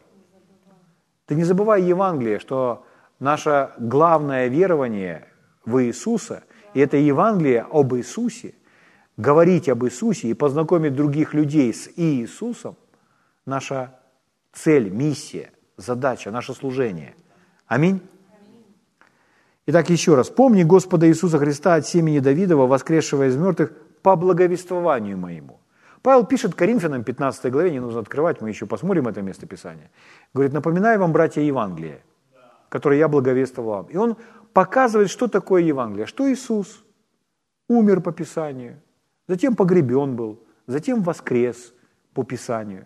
[1.25, 2.85] Ты не забывай Евангелие, что
[3.19, 5.27] наше главное верование
[5.65, 8.53] в Иисуса, и это Евангелие об Иисусе,
[9.17, 12.75] говорить об Иисусе и познакомить других людей с Иисусом,
[13.45, 13.99] наша
[14.53, 17.15] цель, миссия, задача, наше служение.
[17.67, 18.01] Аминь.
[19.67, 20.29] Итак, еще раз.
[20.29, 23.71] «Помни Господа Иисуса Христа от семени Давидова, воскресшего из мертвых,
[24.03, 25.59] по благовествованию моему».
[26.05, 29.89] Павел пишет Коринфянам 15 главе, не нужно открывать, мы еще посмотрим это место Писания.
[30.35, 32.03] Говорит, напоминаю вам, братья, Евангелие,
[32.69, 33.85] которое я благовествовал вам.
[33.87, 34.15] И он
[34.53, 36.85] показывает, что такое Евангелие, что Иисус
[37.67, 38.79] умер по Писанию,
[39.27, 41.73] затем погребен был, затем воскрес
[42.13, 42.83] по Писанию.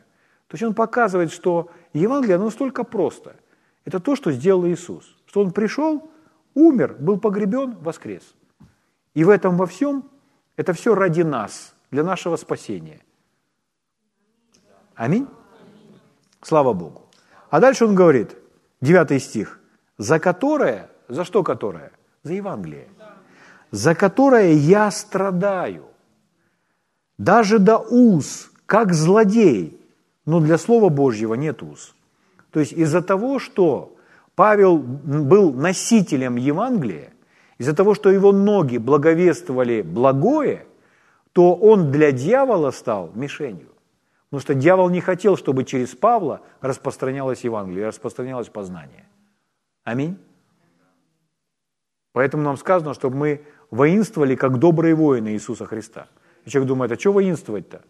[0.47, 3.35] То есть он показывает, что Евангелие, оно настолько просто.
[3.83, 5.13] Это то, что сделал Иисус.
[5.25, 6.09] Что он пришел,
[6.53, 8.33] умер, был погребен, воскрес.
[9.13, 10.09] И в этом во всем,
[10.55, 13.01] это все ради нас, для нашего спасения.
[14.99, 15.27] Аминь?
[16.41, 17.03] Слава Богу.
[17.49, 18.35] А дальше он говорит,
[18.81, 19.61] 9 стих,
[19.97, 21.93] за которое, за что которое?
[22.23, 22.89] За Евангелие.
[23.71, 25.85] За которое я страдаю,
[27.17, 29.79] даже до уз, как злодей,
[30.25, 31.95] но для Слова Божьего нет уз.
[32.51, 33.95] То есть из-за того, что
[34.35, 37.13] Павел был носителем Евангелия,
[37.57, 40.65] из-за того, что его ноги благовествовали благое,
[41.31, 43.69] то он для дьявола стал мишенью.
[44.29, 49.07] Потому что дьявол не хотел, чтобы через Павла распространялось Евангелие, распространялось познание.
[49.83, 50.19] Аминь.
[52.13, 56.07] Поэтому нам сказано, чтобы мы воинствовали, как добрые воины Иисуса Христа.
[56.45, 57.81] И человек думает, а что воинствовать-то?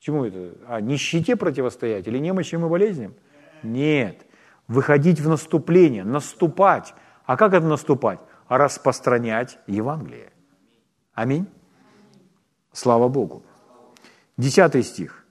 [0.00, 0.54] Чему это?
[0.66, 3.14] А нищете противостоять или немощам и болезням?
[3.62, 4.26] Нет.
[4.66, 6.94] Выходить в наступление, наступать.
[7.24, 8.18] А как это наступать?
[8.48, 10.32] А распространять Евангелие.
[11.12, 11.46] Аминь.
[12.72, 13.44] Слава Богу.
[14.36, 15.23] Десятый стих.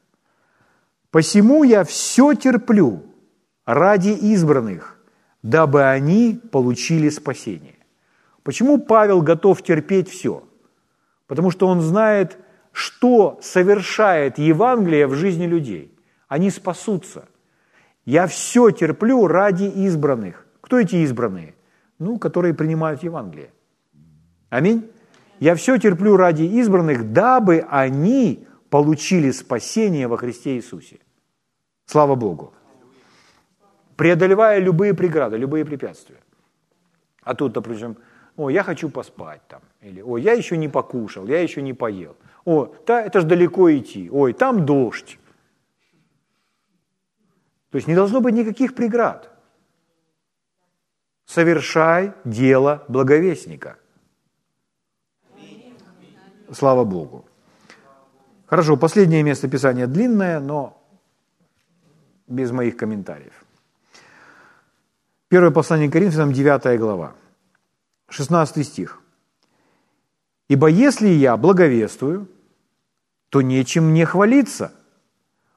[1.14, 3.04] «Посему я все терплю
[3.68, 4.98] ради избранных,
[5.44, 7.76] дабы они получили спасение».
[8.42, 10.44] Почему Павел готов терпеть все?
[11.28, 12.40] Потому что он знает,
[12.72, 15.96] что совершает Евангелие в жизни людей.
[16.28, 17.28] Они спасутся.
[18.06, 20.48] Я все терплю ради избранных.
[20.62, 21.54] Кто эти избранные?
[22.00, 23.52] Ну, которые принимают Евангелие.
[24.50, 24.90] Аминь.
[25.40, 31.03] Я все терплю ради избранных, дабы они получили спасение во Христе Иисусе.
[31.94, 32.52] Слава Богу.
[33.96, 36.18] Преодолевая любые преграды, любые препятствия.
[37.22, 37.98] А тут, допустим,
[38.36, 42.16] о, я хочу поспать там, или о, я еще не покушал, я еще не поел.
[42.46, 45.20] О, та, это ж далеко идти, ой, там дождь.
[47.70, 49.30] То есть не должно быть никаких преград.
[51.26, 53.78] Совершай дело благовестника.
[56.52, 57.26] Слава Богу.
[58.48, 60.83] Хорошо, последнее место Писания длинное, но
[62.34, 63.34] без моих комментариев.
[65.30, 67.16] Первое послание к Коринфянам, 9 глава,
[68.10, 69.02] 16 стих.
[70.50, 72.28] «Ибо если я благовествую,
[73.30, 74.74] то нечем мне хвалиться,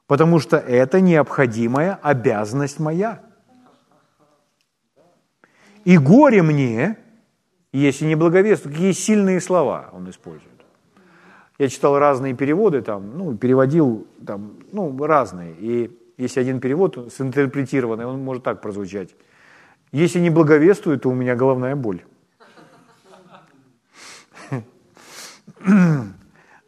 [0.06, 3.20] потому что это необходимая обязанность моя.
[5.84, 6.96] И горе мне,
[7.72, 8.72] если не благовествую».
[8.72, 10.52] Какие сильные слова он использует.
[11.58, 15.54] Я читал разные переводы, там, ну, переводил там, ну, разные.
[15.58, 19.14] И если один перевод синтерпретированный, он может так прозвучать.
[19.92, 22.04] Если не благовествую, то у меня головная боль.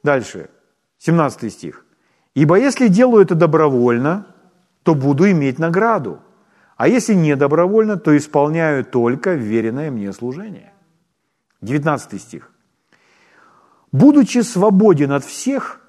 [0.03, 0.49] Дальше,
[0.99, 1.85] 17 стих.
[2.35, 4.27] «Ибо если делаю это добровольно,
[4.83, 6.21] то буду иметь награду,
[6.77, 10.73] А если не добровольно, то исполняю только веренное мне служение.
[11.61, 12.53] 19 стих.
[13.91, 15.81] «Будучи свободен от всех,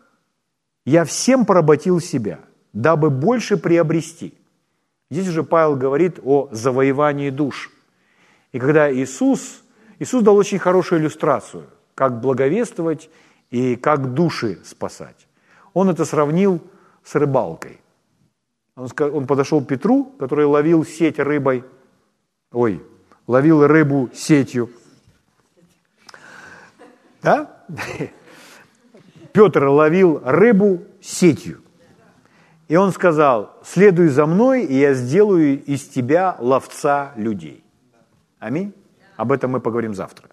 [0.85, 2.39] я всем поработил себя,
[2.81, 4.33] дабы больше приобрести».
[5.11, 7.71] Здесь уже Павел говорит о завоевании душ.
[8.51, 9.63] И когда Иисус,
[9.97, 11.65] Иисус дал очень хорошую иллюстрацию,
[11.95, 13.09] как благовествовать
[13.49, 15.27] и как души спасать.
[15.73, 16.61] Он это сравнил
[17.03, 17.79] с рыбалкой.
[18.75, 21.65] Он, подошел к Петру, который ловил сеть рыбой,
[22.51, 22.81] ой,
[23.27, 24.69] ловил рыбу сетью.
[27.21, 27.63] Да?
[29.33, 31.61] Петр ловил рыбу сетью.
[32.69, 37.63] И он сказал, следуй за мной, и я сделаю из тебя ловца людей.
[38.37, 38.73] Аминь.
[39.17, 40.29] Об этом мы поговорим завтра.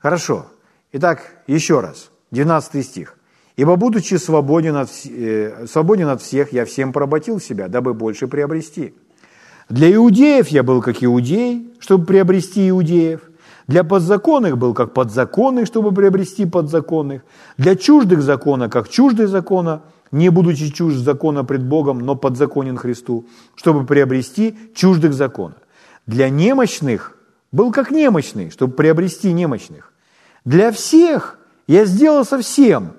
[0.00, 0.46] Хорошо.
[0.92, 2.10] Итак, еще раз.
[2.32, 3.16] 12 стих.
[3.56, 8.94] «Ибо, будучи свободен от, э, свободен от всех, я всем поработил себя, дабы больше приобрести.
[9.68, 13.20] Для иудеев я был как иудей, чтобы приобрести иудеев.
[13.66, 17.22] Для подзаконных был как подзаконных, чтобы приобрести подзаконных.
[17.58, 19.82] Для чуждых закона, как чуждый закона,
[20.12, 25.56] не будучи чужд закона пред Богом, но подзаконен Христу, чтобы приобрести чуждых закона.
[26.06, 27.16] Для немощных
[27.52, 29.92] был как немощный, чтобы приобрести немощных.
[30.44, 32.92] Для всех я сделал совсем,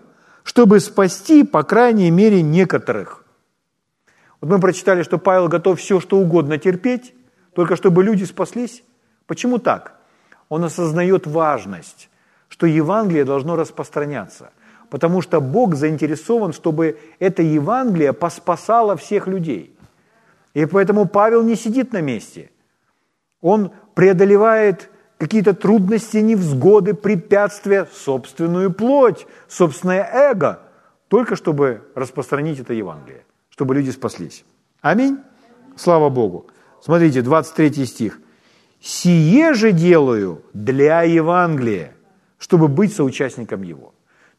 [0.44, 3.26] чтобы спасти, по крайней мере, некоторых.
[4.40, 7.14] Вот мы прочитали, что Павел готов все, что угодно терпеть,
[7.54, 8.84] только чтобы люди спаслись.
[9.28, 10.00] Почему так?
[10.50, 12.10] Он осознает важность,
[12.50, 14.52] что Евангелие должно распространяться,
[14.92, 19.74] потому что Бог заинтересован, чтобы это Евангелие поспасало всех людей.
[20.54, 22.52] И поэтому Павел не сидит на месте.
[23.40, 30.60] Он преодолевает какие-то трудности, невзгоды, препятствия, собственную плоть, собственное эго,
[31.08, 34.44] только чтобы распространить это Евангелие, чтобы люди спаслись.
[34.82, 35.20] Аминь.
[35.78, 36.48] Слава Богу.
[36.82, 38.20] Смотрите, 23 стих.
[38.82, 41.94] «Сие же делаю для Евангелия,
[42.40, 43.91] чтобы быть соучастником его».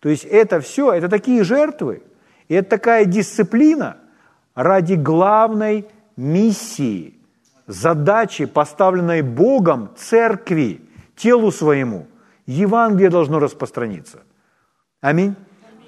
[0.02, 2.02] То есть это все, это такие жертвы,
[2.48, 3.98] и это такая дисциплина
[4.54, 5.86] ради главной
[6.16, 7.14] миссии–
[7.68, 10.80] задачи, поставленной Богом церкви,
[11.14, 12.08] телу своему,
[12.46, 14.22] Евангелие должно распространиться.
[15.00, 15.36] Аминь.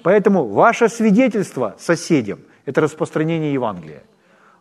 [0.01, 4.03] Поэтому ваше свидетельство соседям– это распространение Евангелия.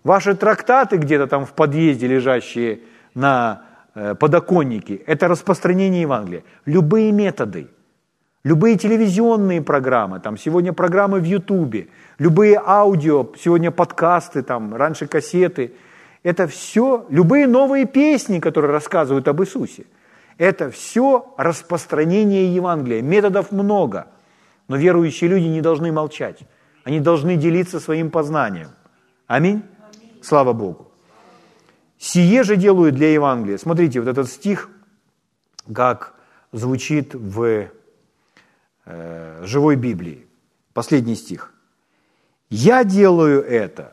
[0.02, 2.80] Ваши трактаты где-то там в подъезде, лежащие
[3.14, 3.62] на
[3.94, 6.42] э, подоконнике– это распространение Евангелия.
[6.66, 7.68] Любые методы,
[8.44, 11.88] любые телевизионные программы, там сегодня программы в Ютубе,
[12.18, 15.74] любые аудио, сегодня подкасты, там раньше кассеты–
[16.24, 19.84] это все, любые новые песни, которые рассказывают об Иисусе,
[20.38, 23.02] это все распространение Евангелия.
[23.02, 24.08] Методов много,
[24.66, 26.40] но верующие люди не должны молчать.
[26.82, 28.70] Они должны делиться своим познанием.
[29.26, 29.62] Аминь?
[30.22, 30.90] Слава Богу.
[31.98, 33.58] Сие же делаю для Евангелия.
[33.58, 34.70] Смотрите, вот этот стих,
[35.72, 36.14] как
[36.52, 37.68] звучит в
[38.86, 40.26] живой Библии.
[40.72, 41.52] Последний стих.
[42.50, 43.92] «Я делаю это,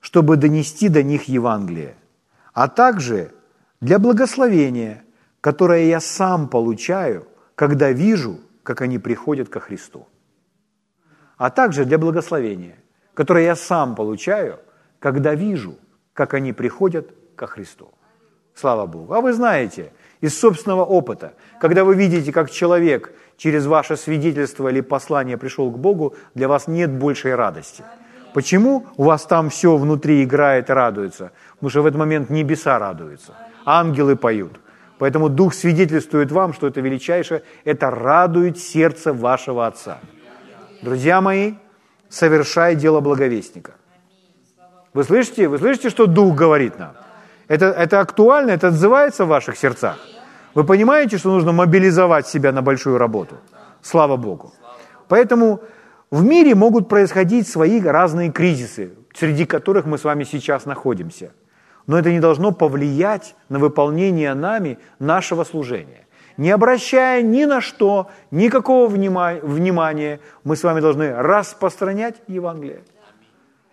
[0.00, 1.94] чтобы донести до них Евангелие,
[2.52, 3.32] а также
[3.80, 5.04] для благословения,
[5.40, 10.06] которое я сам получаю, когда вижу, как они приходят ко Христу.
[11.36, 12.76] А также для благословения,
[13.14, 14.58] которое я сам получаю,
[14.98, 15.76] когда вижу,
[16.12, 17.92] как они приходят ко Христу.
[18.54, 19.12] Слава Богу.
[19.12, 24.80] А вы знаете, из собственного опыта, когда вы видите, как человек через ваше свидетельство или
[24.80, 27.84] послание пришел к Богу, для вас нет большей радости–
[28.36, 31.32] Почему у вас там все внутри играет и радуется?
[31.54, 33.32] Потому что в этот момент небеса радуются,
[33.64, 34.60] ангелы поют.
[34.98, 40.00] Поэтому Дух свидетельствует вам, что это величайшее, это радует сердце вашего Отца.
[40.82, 41.54] Друзья мои,
[42.10, 43.72] совершай дело благовестника.
[44.92, 45.48] Вы слышите?
[45.48, 46.92] Вы слышите, что Дух говорит нам?
[47.48, 49.96] Это, это актуально, это отзывается в ваших сердцах.
[50.56, 53.36] Вы понимаете, что нужно мобилизовать себя на большую работу?
[53.82, 54.54] Слава Богу.
[55.06, 55.60] Поэтому
[56.10, 61.32] в мире могут происходить свои разные кризисы, среди которых мы с вами сейчас находимся.
[61.86, 66.06] Но это не должно повлиять на выполнение нами нашего служения.
[66.38, 72.80] Не обращая ни на что, никакого внимания, мы с вами должны распространять Евангелие.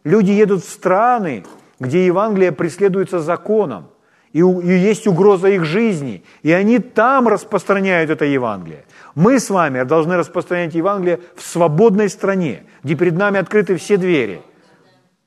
[0.03, 1.45] Люди едут в страны,
[1.80, 3.88] где Евангелие преследуется законом,
[4.34, 8.85] и, есть угроза их жизни, и они там распространяют это Евангелие.
[9.15, 14.41] Мы с вами должны распространять Евангелие в свободной стране, где перед нами открыты все двери.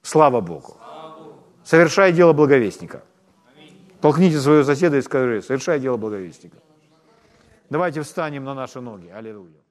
[0.02, 0.76] Слава Богу.
[1.64, 3.02] Совершай дело благовестника.
[4.00, 6.58] Толкните своего соседа и скажи, совершай дело благовестника.
[7.70, 9.08] Давайте встанем на наши ноги.
[9.08, 9.65] Аллилуйя.